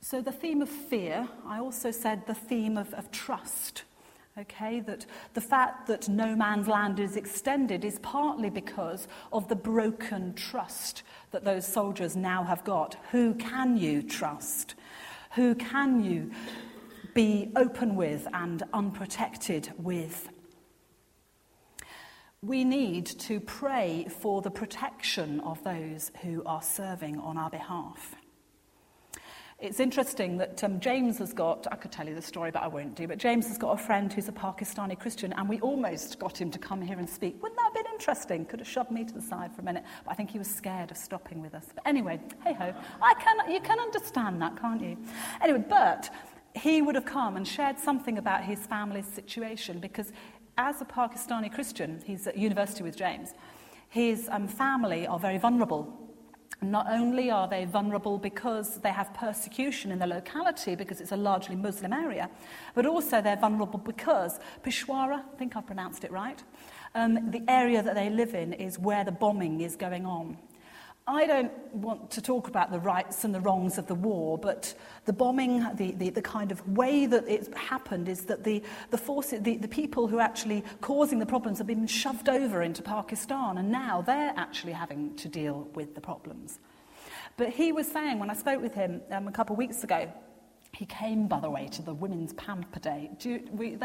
So, 0.00 0.22
the 0.22 0.32
theme 0.32 0.62
of 0.62 0.68
fear, 0.68 1.28
I 1.46 1.58
also 1.58 1.90
said 1.90 2.26
the 2.26 2.34
theme 2.34 2.78
of, 2.78 2.94
of 2.94 3.10
trust. 3.10 3.82
Okay, 4.38 4.78
that 4.80 5.04
the 5.34 5.40
fact 5.40 5.88
that 5.88 6.08
no 6.08 6.36
man's 6.36 6.68
land 6.68 7.00
is 7.00 7.16
extended 7.16 7.84
is 7.84 7.98
partly 8.00 8.50
because 8.50 9.08
of 9.32 9.48
the 9.48 9.56
broken 9.56 10.32
trust 10.34 11.02
that 11.32 11.44
those 11.44 11.66
soldiers 11.66 12.14
now 12.14 12.44
have 12.44 12.62
got. 12.62 12.94
Who 13.10 13.34
can 13.34 13.76
you 13.76 14.00
trust? 14.00 14.76
Who 15.34 15.56
can 15.56 16.04
you 16.04 16.30
be 17.14 17.50
open 17.56 17.96
with 17.96 18.28
and 18.32 18.62
unprotected 18.72 19.72
with? 19.76 20.28
We 22.40 22.62
need 22.62 23.06
to 23.06 23.40
pray 23.40 24.06
for 24.20 24.40
the 24.40 24.52
protection 24.52 25.40
of 25.40 25.64
those 25.64 26.12
who 26.22 26.44
are 26.46 26.62
serving 26.62 27.18
on 27.18 27.36
our 27.36 27.50
behalf. 27.50 28.14
It's 29.60 29.80
interesting 29.80 30.36
that 30.38 30.62
um, 30.62 30.78
James 30.78 31.18
has 31.18 31.32
got, 31.32 31.66
I 31.72 31.74
could 31.74 31.90
tell 31.90 32.06
you 32.06 32.14
the 32.14 32.22
story, 32.22 32.52
but 32.52 32.62
I 32.62 32.68
won't 32.68 32.94
do, 32.94 33.08
but 33.08 33.18
James 33.18 33.48
has 33.48 33.58
got 33.58 33.72
a 33.72 33.76
friend 33.76 34.12
who's 34.12 34.28
a 34.28 34.32
Pakistani 34.32 34.96
Christian, 34.96 35.32
and 35.32 35.48
we 35.48 35.58
almost 35.58 36.20
got 36.20 36.40
him 36.40 36.48
to 36.52 36.60
come 36.60 36.80
here 36.80 36.96
and 36.96 37.10
speak. 37.10 37.42
Wouldn't 37.42 37.58
that 37.58 37.64
have 37.64 37.74
been 37.74 37.92
interesting? 37.92 38.44
Could 38.44 38.60
have 38.60 38.68
shoved 38.68 38.92
me 38.92 39.04
to 39.04 39.12
the 39.12 39.20
side 39.20 39.52
for 39.52 39.62
a 39.62 39.64
minute, 39.64 39.82
but 40.04 40.12
I 40.12 40.14
think 40.14 40.30
he 40.30 40.38
was 40.38 40.46
scared 40.46 40.92
of 40.92 40.96
stopping 40.96 41.42
with 41.42 41.56
us. 41.56 41.66
But 41.74 41.84
anyway, 41.88 42.20
hey 42.44 42.52
ho, 42.52 42.72
I 43.02 43.14
can, 43.14 43.50
you 43.52 43.58
can 43.58 43.80
understand 43.80 44.40
that, 44.42 44.60
can't 44.60 44.80
you? 44.80 44.96
Anyway, 45.42 45.64
but 45.68 46.08
he 46.54 46.80
would 46.80 46.94
have 46.94 47.06
come 47.06 47.36
and 47.36 47.46
shared 47.46 47.80
something 47.80 48.16
about 48.16 48.44
his 48.44 48.60
family's 48.60 49.08
situation 49.08 49.80
because 49.80 50.12
as 50.56 50.80
a 50.80 50.84
Pakistani 50.84 51.52
Christian, 51.52 52.00
he's 52.04 52.28
at 52.28 52.38
university 52.38 52.84
with 52.84 52.96
James, 52.96 53.34
his 53.88 54.28
um, 54.30 54.46
family 54.46 55.04
are 55.08 55.18
very 55.18 55.38
vulnerable 55.38 56.07
not 56.60 56.86
only 56.90 57.30
are 57.30 57.46
they 57.46 57.64
vulnerable 57.64 58.18
because 58.18 58.78
they 58.78 58.90
have 58.90 59.14
persecution 59.14 59.92
in 59.92 59.98
the 59.98 60.06
locality, 60.06 60.74
because 60.74 61.00
it's 61.00 61.12
a 61.12 61.16
largely 61.16 61.54
Muslim 61.54 61.92
area, 61.92 62.28
but 62.74 62.84
also 62.86 63.22
they're 63.22 63.36
vulnerable 63.36 63.78
because 63.78 64.40
Peshawar, 64.62 65.12
I 65.12 65.22
think 65.38 65.56
I 65.56 65.60
pronounced 65.60 66.04
it 66.04 66.10
right, 66.10 66.42
um, 66.94 67.30
the 67.30 67.42
area 67.48 67.82
that 67.82 67.94
they 67.94 68.10
live 68.10 68.34
in 68.34 68.52
is 68.52 68.78
where 68.78 69.04
the 69.04 69.12
bombing 69.12 69.60
is 69.60 69.76
going 69.76 70.04
on. 70.06 70.38
I 71.08 71.24
don't 71.24 71.74
want 71.74 72.10
to 72.12 72.20
talk 72.20 72.48
about 72.48 72.70
the 72.70 72.78
rights 72.78 73.24
and 73.24 73.34
the 73.34 73.40
wrongs 73.40 73.78
of 73.78 73.86
the 73.86 73.94
war, 73.94 74.36
but 74.36 74.74
the 75.06 75.12
bombing, 75.14 75.66
the, 75.76 75.92
the, 75.92 76.10
the 76.10 76.20
kind 76.20 76.52
of 76.52 76.68
way 76.68 77.06
that 77.06 77.26
it's 77.26 77.48
happened 77.56 78.10
is 78.10 78.26
that 78.26 78.44
the, 78.44 78.62
the, 78.90 78.98
forces, 78.98 79.40
the, 79.42 79.56
the 79.56 79.68
people 79.68 80.06
who 80.06 80.18
are 80.18 80.22
actually 80.22 80.62
causing 80.82 81.18
the 81.18 81.24
problems 81.24 81.56
have 81.56 81.66
been 81.66 81.86
shoved 81.86 82.28
over 82.28 82.60
into 82.60 82.82
Pakistan, 82.82 83.56
and 83.56 83.72
now 83.72 84.02
they're 84.02 84.34
actually 84.36 84.72
having 84.72 85.16
to 85.16 85.28
deal 85.28 85.66
with 85.74 85.94
the 85.94 86.00
problems. 86.00 86.58
But 87.38 87.48
he 87.48 87.72
was 87.72 87.90
saying, 87.90 88.18
when 88.18 88.28
I 88.28 88.34
spoke 88.34 88.60
with 88.60 88.74
him 88.74 89.00
um, 89.10 89.28
a 89.28 89.32
couple 89.32 89.54
of 89.54 89.58
weeks 89.58 89.82
ago, 89.84 90.12
he 90.72 90.86
came, 90.86 91.26
by 91.26 91.40
the 91.40 91.50
way, 91.50 91.66
to 91.72 91.82
the 91.82 91.94
Women's 91.94 92.32
Pamper 92.34 92.78
Day. 92.78 93.10
You, 93.20 93.42
we, 93.52 93.76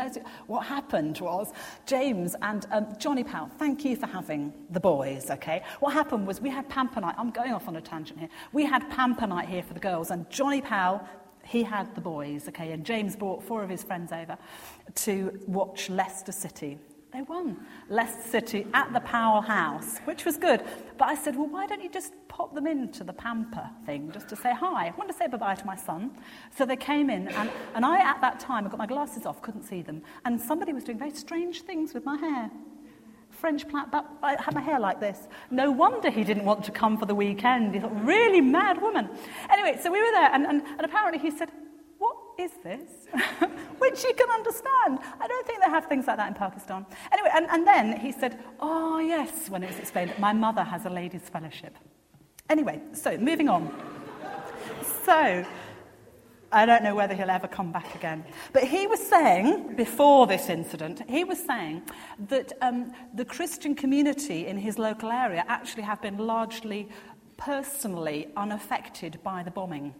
what 0.47 0.65
happened 0.65 1.19
was 1.19 1.51
James 1.85 2.35
and 2.41 2.65
um, 2.71 2.87
Johnny 2.99 3.23
Powell, 3.23 3.49
thank 3.57 3.83
you 3.85 3.95
for 3.95 4.05
having 4.05 4.53
the 4.69 4.79
boys, 4.79 5.31
okay? 5.31 5.63
What 5.79 5.93
happened 5.93 6.27
was 6.27 6.41
we 6.41 6.49
had 6.49 6.69
Pamper 6.69 7.01
Night. 7.01 7.15
I'm 7.17 7.31
going 7.31 7.53
off 7.53 7.67
on 7.67 7.77
a 7.77 7.81
tangent 7.81 8.19
here. 8.19 8.29
We 8.51 8.65
had 8.65 8.89
Pamper 8.89 9.27
Night 9.27 9.49
here 9.49 9.63
for 9.63 9.73
the 9.73 9.79
girls, 9.79 10.11
and 10.11 10.29
Johnny 10.29 10.61
Powell, 10.61 11.01
he 11.45 11.63
had 11.63 11.93
the 11.95 12.01
boys, 12.01 12.47
okay? 12.49 12.71
And 12.71 12.85
James 12.85 13.15
brought 13.15 13.43
four 13.43 13.63
of 13.63 13.69
his 13.69 13.83
friends 13.83 14.11
over 14.11 14.37
to 14.95 15.39
watch 15.47 15.89
Leicester 15.89 16.31
City. 16.31 16.77
They 17.13 17.21
won 17.21 17.57
Leicester 17.89 18.27
City 18.27 18.65
at 18.73 18.91
the 18.91 18.99
Powell 18.99 19.41
House, 19.41 19.99
which 20.05 20.25
was 20.25 20.35
good. 20.35 20.63
But 20.97 21.09
I 21.09 21.15
said, 21.15 21.35
well, 21.35 21.45
why 21.45 21.67
don't 21.67 21.83
you 21.83 21.89
just 21.91 22.11
pop 22.27 22.55
them 22.55 22.65
into 22.65 23.03
the 23.03 23.13
pamper 23.13 23.69
thing 23.85 24.09
just 24.11 24.29
to 24.29 24.35
say 24.35 24.51
hi? 24.51 24.87
I 24.87 24.93
want 24.97 25.11
to 25.11 25.15
say 25.15 25.27
bye-bye 25.27 25.53
to 25.53 25.65
my 25.67 25.75
son. 25.75 26.09
So 26.57 26.65
they 26.65 26.75
came 26.75 27.11
in, 27.11 27.27
and, 27.27 27.51
and 27.75 27.85
I, 27.85 27.99
at 27.99 28.19
that 28.21 28.39
time, 28.39 28.65
I 28.65 28.69
got 28.69 28.79
my 28.79 28.87
glasses 28.87 29.27
off, 29.27 29.43
couldn't 29.43 29.61
see 29.61 29.83
them. 29.83 30.01
And 30.25 30.41
somebody 30.41 30.73
was 30.73 30.83
doing 30.83 30.97
very 30.97 31.11
strange 31.11 31.61
things 31.61 31.93
with 31.93 32.03
my 32.03 32.17
hair. 32.17 32.49
French 33.29 33.67
plait, 33.67 33.85
but 33.91 34.09
I 34.23 34.41
had 34.41 34.55
my 34.55 34.61
hair 34.61 34.79
like 34.79 34.99
this. 34.99 35.27
No 35.51 35.69
wonder 35.69 36.09
he 36.09 36.23
didn't 36.23 36.45
want 36.45 36.63
to 36.65 36.71
come 36.71 36.97
for 36.97 37.05
the 37.05 37.15
weekend. 37.15 37.75
He 37.75 37.79
thought, 37.79 38.03
really 38.03 38.41
mad 38.41 38.81
woman. 38.81 39.07
Anyway, 39.51 39.79
so 39.79 39.91
we 39.91 40.01
were 40.01 40.11
there, 40.13 40.31
and, 40.33 40.47
and, 40.47 40.63
and 40.63 40.81
apparently 40.81 41.19
he 41.19 41.29
said, 41.29 41.49
is 42.37 42.51
this? 42.63 43.07
Which 43.77 44.03
you 44.03 44.13
can 44.13 44.29
understand. 44.29 44.99
I 45.19 45.27
don't 45.27 45.45
think 45.45 45.59
they 45.63 45.69
have 45.69 45.85
things 45.85 46.07
like 46.07 46.17
that 46.17 46.27
in 46.27 46.33
Pakistan. 46.33 46.85
Anyway, 47.11 47.29
and, 47.33 47.47
and 47.49 47.67
then 47.67 47.99
he 47.99 48.11
said, 48.11 48.39
Oh, 48.59 48.99
yes, 48.99 49.49
when 49.49 49.63
it 49.63 49.67
was 49.67 49.79
explained, 49.79 50.13
my 50.19 50.33
mother 50.33 50.63
has 50.63 50.85
a 50.85 50.89
ladies' 50.89 51.29
fellowship. 51.29 51.77
Anyway, 52.49 52.81
so 52.93 53.17
moving 53.17 53.49
on. 53.49 53.73
so, 55.05 55.45
I 56.51 56.65
don't 56.65 56.83
know 56.83 56.93
whether 56.93 57.15
he'll 57.15 57.31
ever 57.31 57.47
come 57.47 57.71
back 57.71 57.95
again. 57.95 58.23
But 58.51 58.65
he 58.65 58.85
was 58.85 58.99
saying, 58.99 59.75
before 59.75 60.27
this 60.27 60.49
incident, 60.49 61.01
he 61.09 61.23
was 61.23 61.43
saying 61.43 61.81
that 62.29 62.53
um, 62.61 62.93
the 63.15 63.25
Christian 63.25 63.73
community 63.73 64.45
in 64.45 64.57
his 64.57 64.77
local 64.77 65.09
area 65.09 65.43
actually 65.47 65.83
have 65.83 66.01
been 66.01 66.17
largely 66.17 66.89
personally 67.37 68.29
unaffected 68.37 69.19
by 69.23 69.41
the 69.41 69.51
bombing 69.51 69.95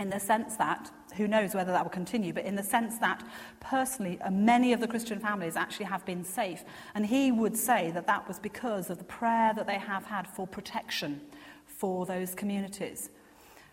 in 0.00 0.10
the 0.10 0.18
sense 0.18 0.56
that, 0.56 0.90
who 1.16 1.28
knows 1.28 1.54
whether 1.54 1.72
that 1.72 1.84
will 1.84 1.90
continue, 1.90 2.32
but 2.32 2.44
in 2.44 2.56
the 2.56 2.62
sense 2.62 2.98
that 2.98 3.22
personally, 3.60 4.18
uh, 4.22 4.30
many 4.30 4.72
of 4.72 4.80
the 4.80 4.88
Christian 4.88 5.20
families 5.20 5.56
actually 5.56 5.84
have 5.84 6.04
been 6.06 6.24
safe. 6.24 6.64
And 6.94 7.04
he 7.04 7.30
would 7.30 7.56
say 7.56 7.90
that 7.92 8.06
that 8.06 8.26
was 8.26 8.38
because 8.38 8.88
of 8.88 8.98
the 8.98 9.04
prayer 9.04 9.52
that 9.54 9.66
they 9.66 9.78
have 9.78 10.06
had 10.06 10.26
for 10.26 10.46
protection 10.46 11.20
for 11.66 12.06
those 12.06 12.34
communities. 12.34 13.10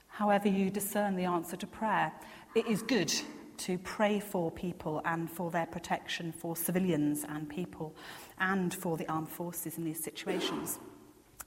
However, 0.09 0.49
you 0.49 0.69
discern 0.69 1.15
the 1.15 1.25
answer 1.25 1.55
to 1.55 1.67
prayer, 1.67 2.11
it 2.55 2.67
is 2.67 2.81
good 2.81 3.13
to 3.59 3.77
pray 3.79 4.19
for 4.19 4.51
people 4.51 5.01
and 5.05 5.31
for 5.31 5.49
their 5.49 5.65
protection 5.65 6.31
for 6.31 6.55
civilians 6.55 7.25
and 7.27 7.49
people 7.49 7.95
and 8.39 8.73
for 8.73 8.97
the 8.97 9.07
armed 9.07 9.29
forces 9.29 9.77
in 9.77 9.83
these 9.83 10.03
situations. 10.03 10.77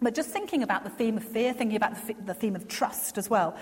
But 0.02 0.14
just 0.14 0.30
thinking 0.30 0.62
about 0.62 0.84
the 0.84 0.90
theme 0.90 1.18
of 1.18 1.24
fear, 1.24 1.52
thinking 1.52 1.76
about 1.76 1.94
the 2.26 2.34
theme 2.34 2.56
of 2.56 2.68
trust 2.68 3.18
as 3.18 3.28
well, 3.28 3.56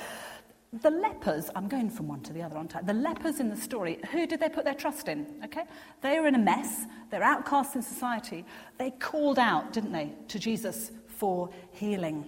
the 0.72 0.90
lepers, 0.90 1.50
I'm 1.54 1.66
going 1.66 1.88
from 1.88 2.08
one 2.08 2.20
to 2.22 2.32
the 2.32 2.42
other, 2.42 2.56
aren't 2.56 2.76
I? 2.76 2.82
The 2.82 2.92
lepers 2.92 3.40
in 3.40 3.48
the 3.48 3.56
story, 3.56 3.98
who 4.12 4.26
did 4.26 4.38
they 4.38 4.50
put 4.50 4.64
their 4.64 4.74
trust 4.74 5.08
in? 5.08 5.26
Okay? 5.44 5.64
They 6.02 6.20
were 6.20 6.26
in 6.26 6.34
a 6.34 6.38
mess. 6.38 6.84
They're 7.10 7.22
outcasts 7.22 7.74
in 7.74 7.82
society. 7.82 8.44
They 8.78 8.90
called 8.90 9.38
out, 9.38 9.72
didn't 9.72 9.92
they, 9.92 10.12
to 10.28 10.38
Jesus 10.38 10.92
for 11.06 11.48
healing. 11.72 12.26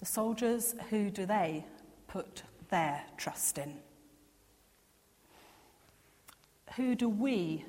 The 0.00 0.06
soldiers, 0.06 0.74
who 0.90 1.08
do 1.08 1.24
they 1.24 1.64
put 2.08 2.42
their 2.68 3.04
trust 3.16 3.56
in? 3.56 3.76
Who 6.74 6.94
do 6.96 7.08
we 7.08 7.64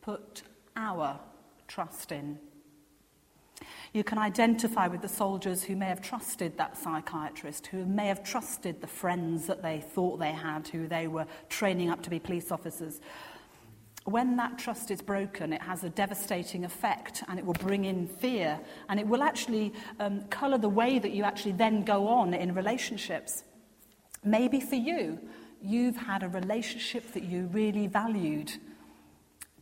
put 0.00 0.42
our 0.74 1.20
trust 1.68 2.12
in? 2.12 2.38
You 3.92 4.04
can 4.04 4.18
identify 4.18 4.86
with 4.86 5.00
the 5.00 5.08
soldiers 5.08 5.62
who 5.62 5.74
may 5.74 5.86
have 5.86 6.02
trusted 6.02 6.58
that 6.58 6.76
psychiatrist, 6.76 7.68
who 7.68 7.86
may 7.86 8.08
have 8.08 8.22
trusted 8.22 8.80
the 8.80 8.86
friends 8.86 9.46
that 9.46 9.62
they 9.62 9.80
thought 9.80 10.18
they 10.18 10.32
had, 10.32 10.68
who 10.68 10.86
they 10.86 11.06
were 11.06 11.26
training 11.48 11.90
up 11.90 12.02
to 12.02 12.10
be 12.10 12.18
police 12.18 12.52
officers. 12.52 13.00
When 14.04 14.36
that 14.36 14.58
trust 14.58 14.90
is 14.90 15.02
broken, 15.02 15.52
it 15.52 15.62
has 15.62 15.84
a 15.84 15.90
devastating 15.90 16.64
effect 16.64 17.22
and 17.28 17.38
it 17.38 17.44
will 17.44 17.54
bring 17.54 17.84
in 17.84 18.06
fear 18.06 18.60
and 18.88 19.00
it 19.00 19.06
will 19.06 19.22
actually 19.22 19.72
um, 20.00 20.22
colour 20.24 20.58
the 20.58 20.68
way 20.68 20.98
that 20.98 21.12
you 21.12 21.24
actually 21.24 21.52
then 21.52 21.82
go 21.82 22.08
on 22.08 22.32
in 22.34 22.54
relationships. 22.54 23.44
Maybe 24.24 24.60
for 24.60 24.76
you, 24.76 25.18
you've 25.62 25.96
had 25.96 26.22
a 26.22 26.28
relationship 26.28 27.12
that 27.12 27.24
you 27.24 27.46
really 27.52 27.86
valued 27.86 28.52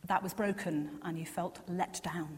that 0.07 0.23
was 0.23 0.33
broken 0.33 0.99
and 1.03 1.17
you 1.17 1.25
felt 1.25 1.59
let 1.67 2.01
down. 2.03 2.37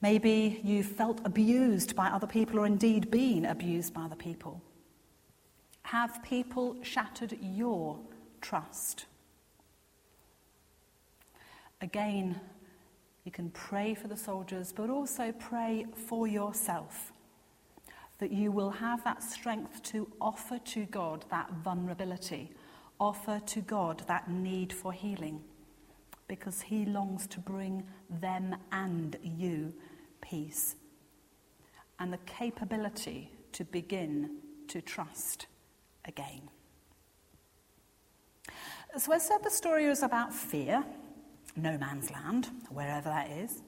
Maybe 0.00 0.60
you've 0.62 0.86
felt 0.86 1.20
abused 1.24 1.96
by 1.96 2.08
other 2.08 2.26
people 2.26 2.60
or 2.60 2.66
indeed 2.66 3.10
been 3.10 3.44
abused 3.44 3.92
by 3.92 4.02
other 4.02 4.16
people. 4.16 4.62
Have 5.82 6.22
people 6.22 6.76
shattered 6.82 7.36
your 7.40 7.98
trust? 8.40 9.06
Again, 11.80 12.40
you 13.24 13.32
can 13.32 13.50
pray 13.50 13.94
for 13.94 14.08
the 14.08 14.16
soldiers, 14.16 14.72
but 14.72 14.90
also 14.90 15.32
pray 15.32 15.86
for 15.94 16.26
yourself 16.26 17.12
that 18.18 18.32
you 18.32 18.50
will 18.50 18.70
have 18.70 19.02
that 19.04 19.22
strength 19.22 19.82
to 19.84 20.10
offer 20.20 20.58
to 20.58 20.84
God 20.86 21.24
that 21.30 21.50
vulnerability, 21.64 22.50
offer 22.98 23.40
to 23.46 23.60
God 23.60 24.02
that 24.08 24.30
need 24.30 24.72
for 24.72 24.92
healing, 24.92 25.40
because 26.26 26.60
He 26.62 26.84
longs 26.84 27.26
to 27.28 27.40
bring 27.40 27.84
them 28.20 28.56
and 28.72 29.16
you 29.22 29.72
peace 30.20 30.76
and 31.98 32.12
the 32.12 32.18
capability 32.18 33.30
to 33.52 33.64
begin 33.64 34.30
to 34.68 34.80
trust 34.80 35.46
again. 36.04 36.42
So, 38.96 39.12
I 39.12 39.18
said 39.18 39.38
the 39.42 39.50
story 39.50 39.86
was 39.86 40.02
about 40.02 40.32
fear, 40.32 40.84
no 41.56 41.76
man's 41.76 42.10
land, 42.10 42.48
wherever 42.70 43.08
that 43.08 43.30
is. 43.30 43.62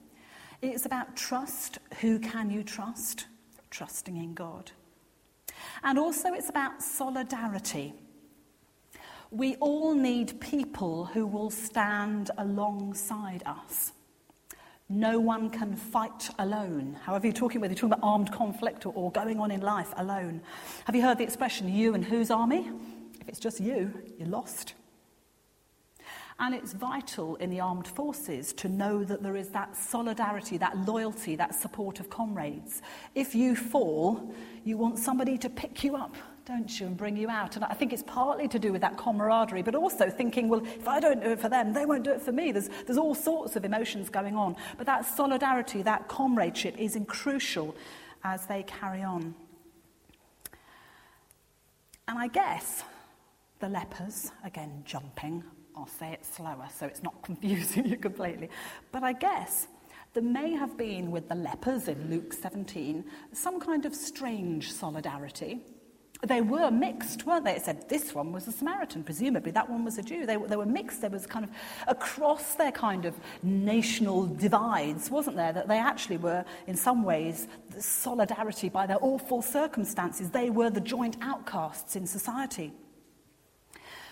It's 0.62 0.86
about 0.86 1.16
trust. 1.16 1.78
Who 2.00 2.18
can 2.18 2.50
you 2.50 2.62
trust? 2.62 3.26
Trusting 3.70 4.16
in 4.16 4.34
God. 4.34 4.70
And 5.82 5.98
also, 5.98 6.32
it's 6.32 6.48
about 6.48 6.82
solidarity. 6.82 7.94
We 9.30 9.56
all 9.56 9.94
need 9.94 10.40
people 10.40 11.04
who 11.04 11.26
will 11.26 11.50
stand 11.50 12.30
alongside 12.38 13.42
us. 13.46 13.92
No 14.92 15.20
one 15.20 15.50
can 15.50 15.76
fight 15.76 16.30
alone. 16.40 16.98
However, 17.04 17.28
you're 17.28 17.32
talking 17.32 17.60
whether 17.60 17.72
you're 17.72 17.76
talking 17.78 17.92
about 17.92 18.04
armed 18.06 18.32
conflict 18.32 18.86
or, 18.86 18.92
or 18.96 19.12
going 19.12 19.38
on 19.38 19.52
in 19.52 19.60
life 19.60 19.94
alone. 19.96 20.42
Have 20.84 20.96
you 20.96 21.02
heard 21.02 21.16
the 21.16 21.22
expression, 21.22 21.72
you 21.72 21.94
and 21.94 22.04
whose 22.04 22.28
army? 22.28 22.68
If 23.20 23.28
it's 23.28 23.38
just 23.38 23.60
you, 23.60 23.94
you're 24.18 24.26
lost. 24.26 24.74
And 26.40 26.56
it's 26.56 26.72
vital 26.72 27.36
in 27.36 27.50
the 27.50 27.60
armed 27.60 27.86
forces 27.86 28.52
to 28.54 28.68
know 28.68 29.04
that 29.04 29.22
there 29.22 29.36
is 29.36 29.50
that 29.50 29.76
solidarity, 29.76 30.58
that 30.58 30.76
loyalty, 30.78 31.36
that 31.36 31.54
support 31.54 32.00
of 32.00 32.10
comrades. 32.10 32.82
If 33.14 33.32
you 33.32 33.54
fall, 33.54 34.34
you 34.64 34.76
want 34.76 34.98
somebody 34.98 35.38
to 35.38 35.48
pick 35.48 35.84
you 35.84 35.94
up 35.94 36.16
don't 36.44 36.80
you, 36.80 36.86
and 36.86 36.96
bring 36.96 37.16
you 37.16 37.28
out. 37.28 37.56
And 37.56 37.64
I 37.64 37.74
think 37.74 37.92
it's 37.92 38.02
partly 38.02 38.48
to 38.48 38.58
do 38.58 38.72
with 38.72 38.80
that 38.80 38.96
camaraderie, 38.96 39.62
but 39.62 39.74
also 39.74 40.10
thinking, 40.10 40.48
well, 40.48 40.64
if 40.64 40.88
I 40.88 41.00
don't 41.00 41.22
do 41.22 41.30
it 41.30 41.40
for 41.40 41.48
them, 41.48 41.72
they 41.72 41.86
won't 41.86 42.04
do 42.04 42.12
it 42.12 42.20
for 42.20 42.32
me. 42.32 42.52
There's, 42.52 42.68
there's 42.86 42.98
all 42.98 43.14
sorts 43.14 43.56
of 43.56 43.64
emotions 43.64 44.08
going 44.08 44.36
on. 44.36 44.56
But 44.76 44.86
that 44.86 45.04
solidarity, 45.04 45.82
that 45.82 46.08
comradeship 46.08 46.76
is 46.78 46.98
crucial 47.06 47.74
as 48.24 48.46
they 48.46 48.62
carry 48.64 49.02
on. 49.02 49.34
And 52.08 52.18
I 52.18 52.26
guess 52.26 52.82
the 53.60 53.68
lepers, 53.68 54.32
again 54.44 54.82
jumping, 54.84 55.44
I'll 55.76 55.86
say 55.86 56.12
it 56.12 56.24
slower 56.26 56.66
so 56.76 56.86
it's 56.86 57.02
not 57.02 57.22
confusing 57.22 57.86
you 57.86 57.96
completely, 57.96 58.50
but 58.92 59.02
I 59.02 59.12
guess 59.12 59.68
there 60.12 60.22
may 60.22 60.52
have 60.52 60.76
been 60.76 61.10
with 61.10 61.28
the 61.28 61.36
lepers 61.36 61.86
in 61.86 62.10
Luke 62.10 62.32
17 62.32 63.04
some 63.32 63.60
kind 63.60 63.86
of 63.86 63.94
strange 63.94 64.72
solidarity 64.72 65.60
they 66.26 66.42
were 66.42 66.70
mixed, 66.70 67.24
weren't 67.24 67.46
they? 67.46 67.56
It 67.56 67.62
said 67.62 67.88
this 67.88 68.14
one 68.14 68.32
was 68.32 68.46
a 68.46 68.52
Samaritan, 68.52 69.04
presumably 69.04 69.52
that 69.52 69.70
one 69.70 69.84
was 69.84 69.96
a 69.96 70.02
Jew. 70.02 70.26
They, 70.26 70.36
they 70.36 70.56
were 70.56 70.66
mixed. 70.66 71.00
There 71.00 71.08
was 71.10 71.26
kind 71.26 71.44
of 71.44 71.50
across 71.88 72.54
their 72.54 72.72
kind 72.72 73.06
of 73.06 73.14
national 73.42 74.26
divides, 74.26 75.10
wasn't 75.10 75.36
there? 75.36 75.52
That 75.52 75.66
they 75.66 75.78
actually 75.78 76.18
were, 76.18 76.44
in 76.66 76.76
some 76.76 77.04
ways, 77.04 77.48
solidarity 77.78 78.68
by 78.68 78.86
their 78.86 78.98
awful 79.00 79.40
circumstances. 79.40 80.30
They 80.30 80.50
were 80.50 80.68
the 80.68 80.80
joint 80.80 81.16
outcasts 81.22 81.96
in 81.96 82.06
society. 82.06 82.72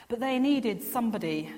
But 0.08 0.20
they 0.20 0.38
needed 0.38 0.82
somebody 0.82 1.52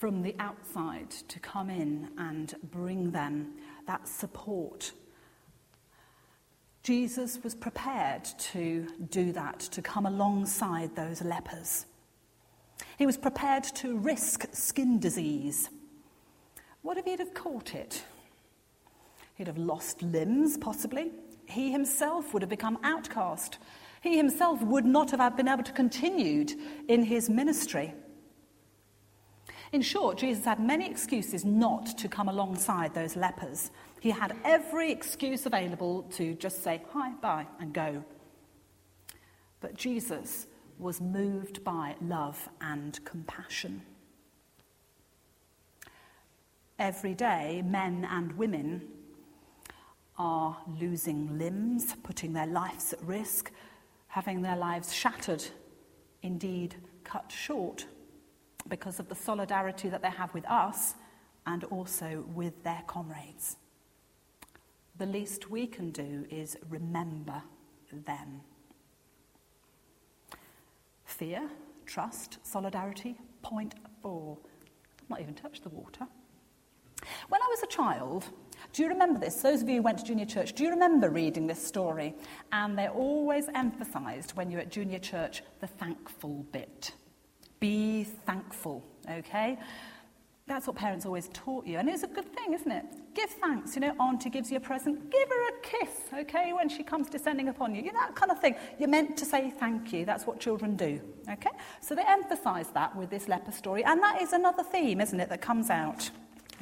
from 0.00 0.22
the 0.22 0.34
outside 0.40 1.10
to 1.28 1.38
come 1.38 1.70
in 1.70 2.08
and 2.18 2.54
bring 2.64 3.12
them 3.12 3.52
that 3.86 4.08
support 4.08 4.92
Jesus 6.86 7.42
was 7.42 7.56
prepared 7.56 8.22
to 8.38 8.86
do 9.10 9.32
that, 9.32 9.58
to 9.58 9.82
come 9.82 10.06
alongside 10.06 10.94
those 10.94 11.20
lepers. 11.20 11.84
He 12.96 13.06
was 13.06 13.16
prepared 13.16 13.64
to 13.64 13.98
risk 13.98 14.46
skin 14.52 15.00
disease. 15.00 15.68
What 16.82 16.96
if 16.96 17.04
he'd 17.04 17.18
have 17.18 17.34
caught 17.34 17.74
it? 17.74 18.04
He'd 19.34 19.48
have 19.48 19.58
lost 19.58 20.00
limbs, 20.00 20.56
possibly. 20.58 21.10
He 21.46 21.72
himself 21.72 22.32
would 22.32 22.42
have 22.42 22.48
become 22.48 22.78
outcast. 22.84 23.58
He 24.00 24.16
himself 24.16 24.62
would 24.62 24.86
not 24.86 25.10
have 25.10 25.36
been 25.36 25.48
able 25.48 25.64
to 25.64 25.72
continue 25.72 26.46
in 26.86 27.02
his 27.02 27.28
ministry. 27.28 27.94
In 29.72 29.82
short, 29.82 30.18
Jesus 30.18 30.44
had 30.44 30.60
many 30.60 30.88
excuses 30.88 31.44
not 31.44 31.98
to 31.98 32.08
come 32.08 32.28
alongside 32.28 32.94
those 32.94 33.16
lepers. 33.16 33.70
He 34.00 34.10
had 34.10 34.36
every 34.44 34.92
excuse 34.92 35.46
available 35.46 36.02
to 36.12 36.34
just 36.34 36.62
say 36.62 36.82
hi, 36.92 37.12
bye, 37.20 37.46
and 37.58 37.72
go. 37.72 38.04
But 39.60 39.74
Jesus 39.74 40.46
was 40.78 41.00
moved 41.00 41.64
by 41.64 41.96
love 42.00 42.48
and 42.60 43.02
compassion. 43.04 43.82
Every 46.78 47.14
day, 47.14 47.62
men 47.64 48.06
and 48.10 48.36
women 48.36 48.82
are 50.18 50.58
losing 50.78 51.38
limbs, 51.38 51.94
putting 52.02 52.32
their 52.32 52.46
lives 52.46 52.92
at 52.92 53.02
risk, 53.02 53.50
having 54.08 54.42
their 54.42 54.56
lives 54.56 54.92
shattered, 54.92 55.44
indeed 56.22 56.76
cut 57.02 57.32
short, 57.32 57.86
because 58.68 58.98
of 59.00 59.08
the 59.08 59.14
solidarity 59.14 59.88
that 59.88 60.02
they 60.02 60.10
have 60.10 60.32
with 60.34 60.46
us 60.46 60.94
and 61.46 61.64
also 61.64 62.24
with 62.34 62.62
their 62.64 62.82
comrades 62.86 63.56
the 64.98 65.06
least 65.06 65.50
we 65.50 65.66
can 65.66 65.90
do 65.90 66.26
is 66.30 66.56
remember 66.68 67.42
them. 67.92 68.40
Fear, 71.04 71.48
trust, 71.84 72.38
solidarity. 72.42 73.16
Point 73.42 73.74
four. 74.02 74.38
i 74.42 75.04
Not 75.10 75.20
even 75.20 75.34
touched 75.34 75.62
the 75.62 75.68
water. 75.68 76.06
When 77.28 77.40
I 77.40 77.46
was 77.48 77.62
a 77.62 77.66
child, 77.66 78.24
do 78.72 78.82
you 78.82 78.88
remember 78.88 79.20
this? 79.20 79.40
Those 79.42 79.62
of 79.62 79.68
you 79.68 79.76
who 79.76 79.82
went 79.82 79.98
to 79.98 80.04
junior 80.04 80.24
church, 80.24 80.54
do 80.54 80.64
you 80.64 80.70
remember 80.70 81.10
reading 81.10 81.46
this 81.46 81.64
story? 81.64 82.14
And 82.52 82.76
they 82.76 82.88
always 82.88 83.48
emphasised 83.54 84.32
when 84.32 84.50
you're 84.50 84.60
at 84.60 84.70
junior 84.70 84.98
church 84.98 85.42
the 85.60 85.66
thankful 85.66 86.44
bit. 86.52 86.92
Be 87.60 88.04
thankful, 88.04 88.84
okay? 89.10 89.58
That's 90.46 90.68
what 90.68 90.76
parents 90.76 91.04
always 91.04 91.28
taught 91.32 91.66
you. 91.66 91.78
And 91.78 91.88
it's 91.88 92.04
a 92.04 92.06
good 92.06 92.32
thing, 92.32 92.52
isn't 92.52 92.70
it? 92.70 92.84
Give 93.14 93.28
thanks. 93.28 93.74
You 93.74 93.80
know, 93.80 93.94
Auntie 93.98 94.30
gives 94.30 94.50
you 94.50 94.58
a 94.58 94.60
present, 94.60 95.10
give 95.10 95.28
her 95.28 95.48
a 95.48 95.60
kiss, 95.60 95.90
okay, 96.20 96.52
when 96.52 96.68
she 96.68 96.84
comes 96.84 97.08
descending 97.08 97.48
upon 97.48 97.74
you. 97.74 97.82
You 97.82 97.92
know, 97.92 97.98
that 97.98 98.14
kind 98.14 98.30
of 98.30 98.40
thing. 98.40 98.54
You're 98.78 98.88
meant 98.88 99.16
to 99.16 99.24
say 99.24 99.50
thank 99.50 99.92
you. 99.92 100.04
That's 100.04 100.24
what 100.24 100.38
children 100.38 100.76
do, 100.76 101.00
okay? 101.28 101.50
So 101.80 101.96
they 101.96 102.04
emphasize 102.06 102.68
that 102.74 102.94
with 102.94 103.10
this 103.10 103.26
leper 103.26 103.50
story. 103.50 103.82
And 103.84 104.00
that 104.02 104.22
is 104.22 104.32
another 104.32 104.62
theme, 104.62 105.00
isn't 105.00 105.18
it, 105.18 105.28
that 105.30 105.40
comes 105.40 105.68
out, 105.68 106.08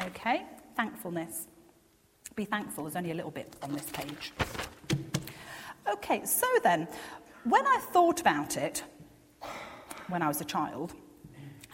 okay? 0.01 0.47
Thankfulness. 0.77 1.49
Be 2.37 2.47
thankful. 2.47 2.85
There's 2.85 2.97
only 2.97 3.11
a 3.11 3.15
little 3.15 3.31
bit 3.31 3.55
on 3.63 3.73
this 3.73 3.87
page. 3.93 4.33
Okay, 5.93 6.25
so 6.25 6.47
then, 6.63 6.89
when 7.45 7.67
I 7.67 7.79
thought 7.93 8.23
about 8.23 8.57
it, 8.57 8.83
when 10.09 10.23
I 10.23 10.29
was 10.29 10.41
a 10.41 10.45
child, 10.45 10.95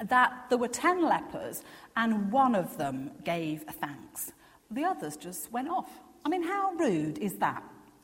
that 0.08 0.46
there 0.48 0.58
were 0.58 0.68
10 0.68 1.02
lepers 1.02 1.62
and 1.96 2.32
one 2.32 2.54
of 2.54 2.76
them 2.78 3.10
gave 3.24 3.62
thanks. 3.62 4.32
The 4.70 4.84
others 4.84 5.16
just 5.16 5.52
went 5.52 5.68
off. 5.68 5.90
I 6.24 6.28
mean, 6.28 6.42
how 6.42 6.72
rude 6.72 7.18
is 7.18 7.34
that? 7.38 7.62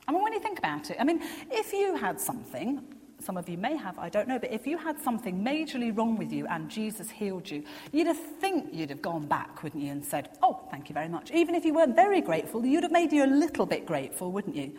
I 0.09 0.12
mean, 0.12 0.23
when 0.23 0.33
you 0.33 0.41
think 0.41 0.59
about 0.59 0.91
it, 0.91 0.97
I 1.01 1.05
mean, 1.05 1.21
if 1.51 1.73
you 1.73 1.97
had 1.97 2.21
something, 2.21 2.83
some 3.21 3.37
of 3.37 3.49
you 3.49 3.57
may 3.57 3.77
have, 3.77 3.99
I 3.99 4.09
don't 4.09 4.29
know, 4.29 4.39
but 4.39 4.53
if 4.53 4.67
you 4.67 4.79
had 4.79 5.01
something 5.01 5.43
majorly 5.43 5.97
wrong 5.97 6.17
with 6.17 6.33
you 6.33 6.47
and 6.47 6.69
Jesus 6.71 7.11
healed 7.11 7.51
you, 7.51 7.65
you'd 7.93 8.07
have 8.07 8.19
think 8.19 8.69
you'd 8.73 8.91
have 8.91 9.03
gone 9.03 9.27
back, 9.27 9.62
wouldn't 9.62 9.83
you, 9.83 9.91
and 9.91 10.05
said, 10.05 10.31
Oh, 10.43 10.61
thank 10.71 10.89
you 10.89 10.95
very 10.95 11.09
much. 11.09 11.31
Even 11.31 11.55
if 11.55 11.65
you 11.65 11.75
weren't 11.75 11.97
very 11.97 12.21
grateful, 12.21 12.65
you'd 12.65 12.83
have 12.83 12.93
made 12.93 13.12
you 13.12 13.25
a 13.25 13.27
little 13.27 13.67
bit 13.67 13.87
grateful, 13.87 14.31
wouldn't 14.31 14.55
you? 14.55 14.73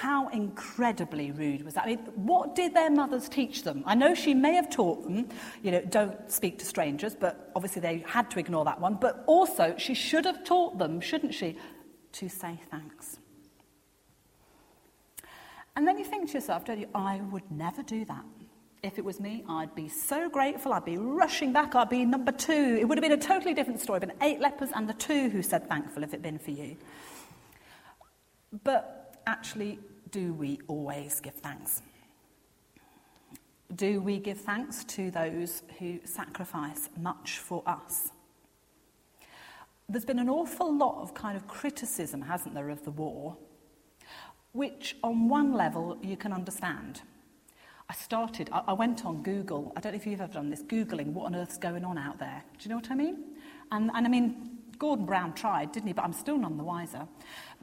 How 0.00 0.28
incredibly 0.28 1.32
rude 1.32 1.64
was 1.64 1.74
that? 1.74 1.82
I 1.82 1.88
mean, 1.88 1.98
what 2.14 2.54
did 2.54 2.72
their 2.72 2.88
mothers 2.88 3.28
teach 3.28 3.64
them? 3.64 3.82
I 3.84 3.96
know 3.96 4.14
she 4.14 4.32
may 4.32 4.54
have 4.54 4.70
taught 4.70 5.02
them, 5.02 5.28
you 5.60 5.72
know, 5.72 5.80
don't 5.80 6.30
speak 6.30 6.60
to 6.60 6.64
strangers, 6.64 7.16
but 7.16 7.50
obviously 7.56 7.82
they 7.82 8.04
had 8.06 8.30
to 8.30 8.38
ignore 8.38 8.64
that 8.66 8.80
one. 8.80 8.94
But 8.94 9.24
also, 9.26 9.74
she 9.76 9.94
should 9.94 10.24
have 10.24 10.44
taught 10.44 10.78
them, 10.78 11.00
shouldn't 11.00 11.34
she, 11.34 11.58
to 12.12 12.28
say 12.28 12.60
thanks. 12.70 13.18
And 15.74 15.84
then 15.84 15.98
you 15.98 16.04
think 16.04 16.28
to 16.28 16.34
yourself, 16.34 16.64
don't 16.64 16.78
you, 16.78 16.88
I 16.94 17.20
would 17.32 17.50
never 17.50 17.82
do 17.82 18.04
that. 18.04 18.24
If 18.84 18.98
it 18.98 19.04
was 19.04 19.18
me, 19.18 19.42
I'd 19.48 19.74
be 19.74 19.88
so 19.88 20.28
grateful. 20.28 20.72
I'd 20.74 20.84
be 20.84 20.96
rushing 20.96 21.52
back. 21.52 21.74
I'd 21.74 21.90
be 21.90 22.04
number 22.04 22.30
two. 22.30 22.78
It 22.80 22.84
would 22.84 22.98
have 22.98 23.02
been 23.02 23.18
a 23.18 23.20
totally 23.20 23.52
different 23.52 23.80
story. 23.80 23.98
Been 23.98 24.12
eight 24.22 24.38
lepers 24.38 24.70
and 24.72 24.88
the 24.88 24.94
two 24.94 25.28
who 25.28 25.42
said 25.42 25.68
thankful 25.68 26.04
if 26.04 26.10
it 26.10 26.18
had 26.18 26.22
been 26.22 26.38
for 26.38 26.52
you. 26.52 26.76
But 28.62 28.97
actually, 29.28 29.78
do 30.10 30.32
we 30.32 30.58
always 30.66 31.20
give 31.20 31.34
thanks? 31.34 31.82
Do 33.76 34.00
we 34.00 34.18
give 34.18 34.40
thanks 34.40 34.82
to 34.84 35.10
those 35.10 35.62
who 35.78 36.00
sacrifice 36.04 36.88
much 36.98 37.38
for 37.38 37.62
us? 37.66 38.10
There's 39.88 40.06
been 40.06 40.18
an 40.18 40.30
awful 40.30 40.74
lot 40.74 41.02
of 41.02 41.12
kind 41.14 41.36
of 41.36 41.46
criticism, 41.46 42.22
hasn't 42.22 42.54
there, 42.54 42.70
of 42.70 42.84
the 42.84 42.90
war, 42.90 43.36
which 44.52 44.96
on 45.04 45.28
one 45.28 45.52
level 45.52 45.98
you 46.02 46.16
can 46.16 46.32
understand. 46.32 47.02
I 47.90 47.94
started, 47.94 48.50
I, 48.52 48.72
went 48.72 49.06
on 49.06 49.22
Google, 49.22 49.72
I 49.76 49.80
don't 49.80 49.92
know 49.92 49.96
if 49.96 50.06
you've 50.06 50.20
ever 50.20 50.32
done 50.32 50.50
this, 50.50 50.62
Googling 50.62 51.12
what 51.12 51.26
on 51.26 51.34
earth's 51.34 51.56
going 51.56 51.84
on 51.84 51.96
out 51.96 52.18
there. 52.18 52.42
Do 52.58 52.64
you 52.64 52.70
know 52.70 52.76
what 52.76 52.90
I 52.90 52.94
mean? 52.94 53.24
And, 53.72 53.90
and 53.94 54.06
I 54.06 54.10
mean, 54.10 54.57
Gordon 54.78 55.06
Brown 55.06 55.32
tried, 55.34 55.72
didn't 55.72 55.88
he? 55.88 55.92
But 55.92 56.04
I'm 56.04 56.12
still 56.12 56.38
none 56.38 56.56
the 56.56 56.64
wiser. 56.64 57.06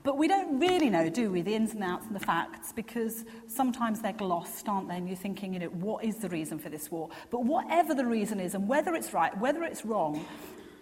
But 0.03 0.17
we 0.17 0.27
don't 0.27 0.59
really 0.59 0.89
know, 0.89 1.09
do 1.09 1.31
we, 1.31 1.41
the 1.41 1.55
ins 1.55 1.73
and 1.73 1.83
outs 1.83 2.05
and 2.05 2.15
the 2.15 2.19
facts, 2.19 2.71
because 2.71 3.25
sometimes 3.47 4.01
they're 4.01 4.13
glossed, 4.13 4.67
aren't 4.67 4.89
they? 4.89 4.97
And 4.97 5.07
you're 5.07 5.17
thinking, 5.17 5.53
you 5.53 5.59
know, 5.59 5.67
what 5.69 6.03
is 6.03 6.17
the 6.17 6.29
reason 6.29 6.59
for 6.59 6.69
this 6.69 6.91
war? 6.91 7.09
But 7.31 7.45
whatever 7.45 7.95
the 7.95 8.05
reason 8.05 8.39
is, 8.39 8.53
and 8.53 8.67
whether 8.67 8.93
it's 8.93 9.13
right, 9.13 9.35
whether 9.39 9.63
it's 9.63 9.85
wrong, 9.85 10.25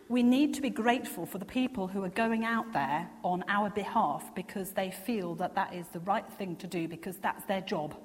we 0.10 0.24
need 0.24 0.54
to 0.56 0.62
be 0.62 0.69
grateful 0.69 1.26
for 1.26 1.38
the 1.38 1.46
people 1.46 1.88
who 1.88 2.04
are 2.04 2.10
going 2.10 2.43
out 2.43 2.74
there 2.74 3.10
on 3.24 3.43
our 3.48 3.69
behalf 3.69 4.36
because 4.36 4.72
they 4.72 4.91
feel 4.91 5.36
that 5.36 5.56
that 5.56 5.74
is 5.74 5.88
the 5.89 6.00
right 6.02 6.30
thing 6.34 6.56
to 6.58 6.67
do 6.67 6.88
because 6.88 7.17
that's 7.17 7.46
their 7.46 7.62
job. 7.62 7.96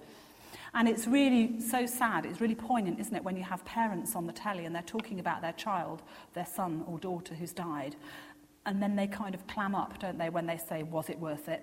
And 0.74 0.88
it's 0.88 1.06
really 1.06 1.60
so 1.60 1.86
sad, 1.86 2.26
it's 2.26 2.40
really 2.40 2.54
poignant, 2.54 3.00
isn't 3.00 3.14
it, 3.14 3.24
when 3.24 3.36
you 3.36 3.42
have 3.42 3.64
parents 3.64 4.14
on 4.14 4.26
the 4.26 4.32
telly 4.32 4.64
and 4.64 4.74
they're 4.74 4.82
talking 4.82 5.20
about 5.20 5.40
their 5.40 5.52
child, 5.52 6.02
their 6.34 6.46
son 6.46 6.84
or 6.86 6.98
daughter 6.98 7.34
who's 7.34 7.52
died. 7.52 7.96
And 8.66 8.82
then 8.82 8.96
they 8.96 9.06
kind 9.06 9.34
of 9.34 9.46
clam 9.46 9.74
up, 9.74 9.98
don't 9.98 10.18
they, 10.18 10.28
when 10.28 10.46
they 10.46 10.58
say, 10.58 10.82
Was 10.82 11.08
it 11.08 11.18
worth 11.18 11.48
it? 11.48 11.62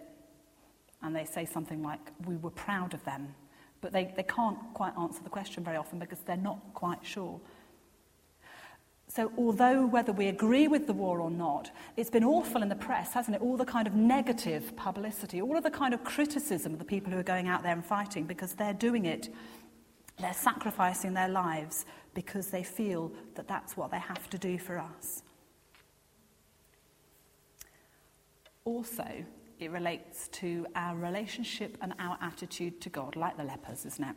And 1.04 1.16
they 1.16 1.26
say 1.26 1.46
something 1.46 1.84
like, 1.84 2.00
We 2.26 2.36
were 2.38 2.50
proud 2.50 2.94
of 2.94 3.04
them. 3.06 3.36
But 3.82 3.92
they, 3.94 4.12
they 4.16 4.24
can't 4.24 4.58
quite 4.74 4.94
answer 4.98 5.22
the 5.24 5.30
question 5.30 5.64
very 5.64 5.78
often 5.78 6.00
because 6.00 6.20
they're 6.20 6.38
not 6.38 6.60
quite 6.74 7.06
sure 7.06 7.40
So, 9.16 9.32
although 9.38 9.86
whether 9.86 10.12
we 10.12 10.28
agree 10.28 10.68
with 10.68 10.88
the 10.88 10.94
war 10.94 11.22
or 11.22 11.32
not, 11.32 11.72
it's 11.96 12.10
been 12.10 12.26
awful 12.26 12.62
in 12.62 12.68
the 12.68 12.76
press, 12.76 13.14
hasn't 13.14 13.34
it? 13.34 13.42
All 13.42 13.56
the 13.56 13.64
kind 13.64 13.88
of 13.88 13.96
negative 13.96 14.76
publicity, 14.76 15.42
all 15.42 15.56
of 15.56 15.64
the 15.64 15.72
kind 15.72 15.94
of 15.94 16.04
criticism 16.04 16.74
of 16.74 16.80
the 16.80 16.86
people 16.86 17.14
who 17.14 17.20
are 17.20 17.24
going 17.24 17.48
out 17.48 17.64
there 17.64 17.72
and 17.72 17.86
fighting 17.86 18.26
because 18.26 18.56
they're 18.56 18.74
doing 18.74 19.06
it, 19.06 19.30
they're 20.20 20.34
sacrificing 20.34 21.14
their 21.14 21.30
lives 21.30 21.86
because 22.14 22.48
they 22.48 22.62
feel 22.62 23.10
that 23.36 23.48
that's 23.48 23.78
what 23.78 23.90
they 23.90 24.00
have 24.00 24.30
to 24.32 24.38
do 24.38 24.60
for 24.60 24.78
us. 24.78 25.24
Also, 28.66 29.24
it 29.62 29.72
relates 29.72 30.28
to 30.28 30.68
our 30.76 30.94
relationship 30.98 31.78
and 31.80 31.94
our 32.00 32.18
attitude 32.20 32.82
to 32.82 32.90
God, 32.90 33.16
like 33.16 33.38
the 33.38 33.46
lepers, 33.46 33.86
isn't 33.86 34.10
it? 34.10 34.16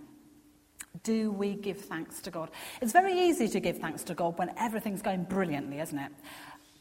Do 1.05 1.31
we 1.31 1.55
give 1.55 1.79
thanks 1.79 2.21
to 2.23 2.31
God? 2.31 2.51
It's 2.81 2.93
very 2.93 3.13
easy 3.13 3.49
to 3.49 3.61
give 3.61 3.79
thanks 3.79 4.03
to 4.05 4.15
God 4.15 4.39
when 4.39 4.53
everything's 4.59 5.03
going 5.03 5.25
brilliantly, 5.25 5.81
isn't 5.81 5.99
it? 5.99 6.13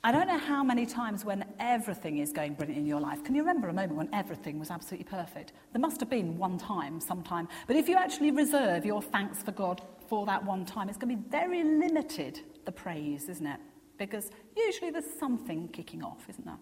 I 0.04 0.12
don't 0.12 0.28
know 0.28 0.38
how 0.38 0.64
many 0.64 0.86
times 0.86 1.26
when 1.26 1.44
everything 1.60 2.20
is 2.20 2.32
going 2.32 2.54
brilliant 2.54 2.80
in 2.80 2.86
your 2.86 3.02
life. 3.02 3.24
Can 3.24 3.36
you 3.36 3.42
remember 3.42 3.68
a 3.68 3.74
moment 3.74 3.96
when 3.96 4.10
everything 4.14 4.60
was 4.60 4.72
absolutely 4.72 5.06
perfect? 5.06 5.54
There 5.74 5.82
must 5.82 6.00
have 6.00 6.10
been 6.10 6.38
one 6.38 6.58
time, 6.58 7.02
sometime. 7.02 7.48
But 7.66 7.76
if 7.76 7.90
you 7.90 7.96
actually 7.96 8.32
reserve 8.32 8.86
your 8.86 9.02
thanks 9.02 9.42
for 9.44 9.52
God 9.52 9.82
for 10.08 10.26
that 10.28 10.44
one 10.46 10.66
time, 10.66 10.88
it's 10.88 10.98
going 10.98 11.16
to 11.16 11.22
be 11.22 11.30
very 11.30 11.64
limited, 11.64 12.40
the 12.66 12.72
praise, 12.72 13.28
isn't 13.28 13.48
it? 13.48 13.60
Because 13.98 14.30
usually 14.56 14.92
there's 14.92 15.20
something 15.20 15.68
kicking 15.70 16.04
off, 16.04 16.30
isn't 16.30 16.46
there? 16.46 16.60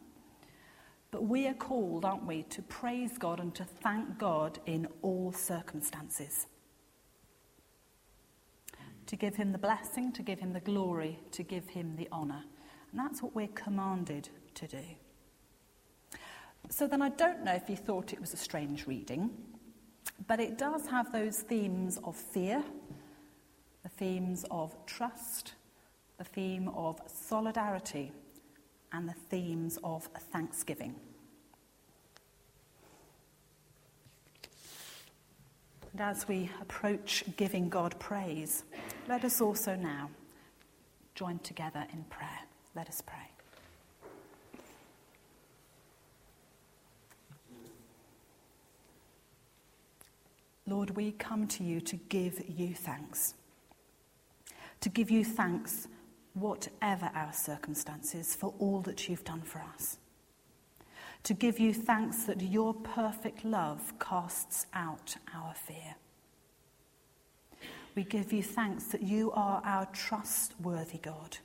But 1.12 1.26
we 1.26 1.48
are 1.48 1.54
called, 1.54 2.04
aren't 2.04 2.26
we, 2.26 2.44
to 2.44 2.62
praise 2.64 3.18
God 3.18 3.40
and 3.40 3.54
to 3.56 3.64
thank 3.64 4.18
God 4.18 4.60
in 4.66 4.88
all 5.02 5.32
circumstances 5.32 6.48
to 9.08 9.16
give 9.16 9.36
him 9.36 9.52
the 9.52 9.58
blessing, 9.58 10.12
to 10.14 10.22
give 10.22 10.40
him 10.40 10.54
the 10.54 10.60
glory, 10.60 11.20
to 11.32 11.44
give 11.44 11.70
him 11.70 11.96
the 11.96 12.08
honour. 12.12 12.44
And 12.92 13.00
that's 13.00 13.22
what 13.22 13.36
we're 13.36 13.48
commanded 13.50 14.30
to 14.56 14.68
do. 14.68 14.84
So 16.70 16.88
then 16.88 17.02
I 17.02 17.10
don't 17.10 17.44
know 17.44 17.54
if 17.54 17.70
you 17.70 17.76
thought 17.76 18.14
it 18.14 18.20
was 18.20 18.34
a 18.34 18.38
strange 18.38 18.88
reading, 18.88 19.30
but 20.28 20.40
it 20.40 20.58
does 20.58 20.88
have 20.88 21.12
those 21.12 21.40
themes 21.40 22.00
of 22.04 22.16
fear, 22.16 22.64
the 23.84 23.90
themes 23.90 24.46
of 24.50 24.74
trust, 24.86 25.54
the 26.18 26.24
theme 26.24 26.70
of 26.70 27.00
solidarity, 27.08 28.12
and 28.92 29.08
the 29.08 29.14
themes 29.30 29.78
of 29.84 30.06
thanksgiving. 30.32 30.96
And 35.96 36.02
as 36.02 36.28
we 36.28 36.50
approach 36.60 37.24
giving 37.38 37.70
God 37.70 37.98
praise, 38.00 38.66
let 39.08 39.24
us 39.24 39.40
also 39.40 39.78
now 39.78 40.10
join 41.14 41.40
together 41.40 41.86
in 41.94 42.04
prayer. 42.10 42.42
Let 42.76 42.90
us 42.90 43.00
pray. 43.00 43.16
Lord, 50.68 50.90
we 50.98 51.14
come 51.14 51.48
to 51.48 51.64
you 51.64 51.80
to 51.80 51.96
give 51.96 52.44
you 52.46 52.74
thanks. 52.74 53.36
To 54.82 54.90
give 54.90 55.10
you 55.10 55.24
thanks, 55.24 55.88
whatever 56.34 57.10
our 57.16 57.32
circumstances, 57.32 58.36
for 58.36 58.54
all 58.60 58.82
that 58.82 59.08
you've 59.08 59.24
done 59.24 59.44
for 59.44 59.64
us 59.74 59.98
to 61.26 61.34
give 61.34 61.60
you 61.60 61.74
thanks 61.74 62.26
that 62.26 62.40
your 62.40 62.72
perfect 62.72 63.44
love 63.44 63.94
casts 64.00 64.68
out 64.76 65.16
our 65.34 65.56
fear. 65.56 65.96
We 67.96 68.04
give 68.04 68.32
you 68.32 68.44
thanks 68.44 68.86
that 68.86 69.02
you 69.02 69.32
are 69.32 69.60
our 69.66 69.88
trustworthy 69.88 71.00
God, 71.00 71.38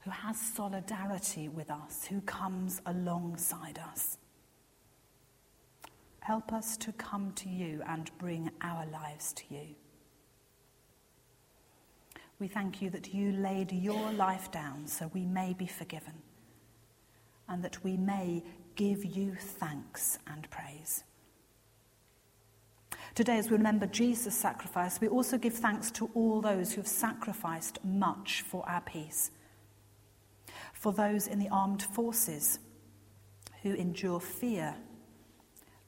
who 0.00 0.10
has 0.10 0.40
solidarity 0.40 1.48
with 1.48 1.70
us, 1.70 2.04
who 2.04 2.20
comes 2.22 2.82
alongside 2.84 3.78
us. 3.78 4.18
Help 6.18 6.52
us 6.52 6.76
to 6.78 6.92
come 6.92 7.30
to 7.36 7.48
you 7.48 7.80
and 7.86 8.10
bring 8.18 8.50
our 8.60 8.86
lives 8.86 9.32
to 9.34 9.44
you. 9.50 9.76
We 12.40 12.48
thank 12.48 12.82
you 12.82 12.90
that 12.90 13.14
you 13.14 13.30
laid 13.30 13.70
your 13.70 14.12
life 14.12 14.50
down 14.50 14.88
so 14.88 15.12
we 15.14 15.26
may 15.26 15.52
be 15.52 15.66
forgiven 15.66 16.14
and 17.50 17.62
that 17.64 17.82
we 17.84 17.96
may 17.96 18.42
give 18.76 19.04
you 19.04 19.34
thanks 19.34 20.18
and 20.26 20.48
praise. 20.50 21.04
Today, 23.14 23.38
as 23.38 23.50
we 23.50 23.56
remember 23.56 23.86
Jesus' 23.86 24.36
sacrifice, 24.36 25.00
we 25.00 25.08
also 25.08 25.36
give 25.36 25.54
thanks 25.54 25.90
to 25.90 26.08
all 26.14 26.40
those 26.40 26.72
who 26.72 26.80
have 26.80 26.88
sacrificed 26.88 27.84
much 27.84 28.42
for 28.42 28.66
our 28.68 28.80
peace. 28.80 29.32
For 30.72 30.92
those 30.92 31.26
in 31.26 31.40
the 31.40 31.48
armed 31.48 31.82
forces 31.82 32.60
who 33.62 33.74
endure 33.74 34.20
fear, 34.20 34.76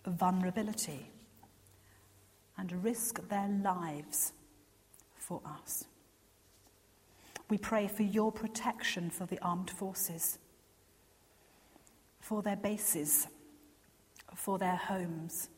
vulnerability, 0.05 1.11
and 2.59 2.85
risk 2.85 3.27
their 3.29 3.49
lives 3.49 4.33
for 5.15 5.41
us. 5.47 5.85
We 7.49 7.57
pray 7.57 7.87
for 7.87 8.03
your 8.03 8.33
protection 8.33 9.11
for 9.11 9.27
the 9.27 9.39
armed 9.41 9.71
forces 9.71 10.39
for 12.33 12.41
their 12.41 12.57
bases, 12.57 13.27
for 14.35 14.59
their 14.59 14.77
homes, 14.77 15.51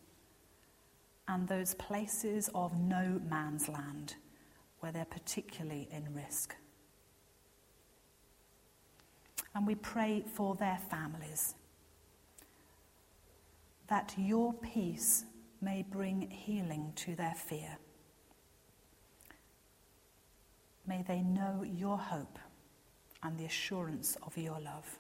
and 1.28 1.46
those 1.46 1.72
places 1.74 2.50
of 2.52 2.76
no 2.76 3.20
man's 3.30 3.68
land 3.68 4.16
where 4.80 4.90
they're 4.90 5.04
particularly 5.04 5.87
in 5.92 6.12
risk. 6.12 6.56
And 9.54 9.68
we 9.68 9.76
pray 9.76 10.24
for 10.26 10.56
their 10.56 10.80
families 10.90 11.54
that 13.87 14.12
your 14.18 14.52
peace 14.54 15.26
may 15.62 15.84
bring 15.88 16.28
healing 16.28 16.92
to 16.96 17.14
their 17.14 17.37
fear. 17.37 17.78
May 20.88 21.04
they 21.06 21.22
know 21.22 21.62
your 21.64 21.98
hope 21.98 22.40
and 23.22 23.38
the 23.38 23.44
assurance 23.44 24.16
of 24.24 24.37
your 24.37 24.58
love. 24.58 24.98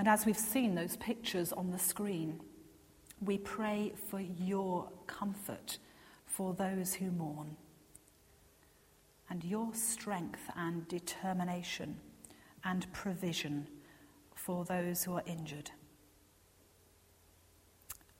And 0.00 0.08
as 0.08 0.24
we've 0.24 0.34
seen 0.34 0.76
those 0.76 0.96
pictures 0.96 1.52
on 1.52 1.72
the 1.72 1.78
screen, 1.78 2.40
we 3.20 3.36
pray 3.36 3.92
for 4.08 4.18
your 4.18 4.88
comfort 5.06 5.76
for 6.24 6.54
those 6.54 6.94
who 6.94 7.10
mourn 7.10 7.58
and 9.28 9.44
your 9.44 9.74
strength 9.74 10.40
and 10.56 10.88
determination 10.88 11.98
and 12.64 12.90
provision 12.94 13.68
for 14.34 14.64
those 14.64 15.04
who 15.04 15.16
are 15.16 15.22
injured. 15.26 15.70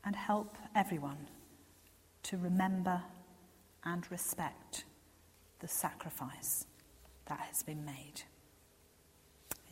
And 0.05 0.15
help 0.15 0.59
everyone 0.77 1.29
to 2.25 2.37
remember 2.37 3.01
and 3.85 4.05
respect 4.11 4.85
the 5.61 5.69
sacrifice 5.69 6.67
that 7.25 7.41
has 7.41 7.63
been 7.63 7.87
made. 7.87 8.25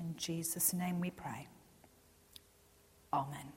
In 0.00 0.14
Jesus' 0.16 0.72
name 0.72 1.00
we 1.00 1.10
pray. 1.10 1.48
Amen. 3.12 3.52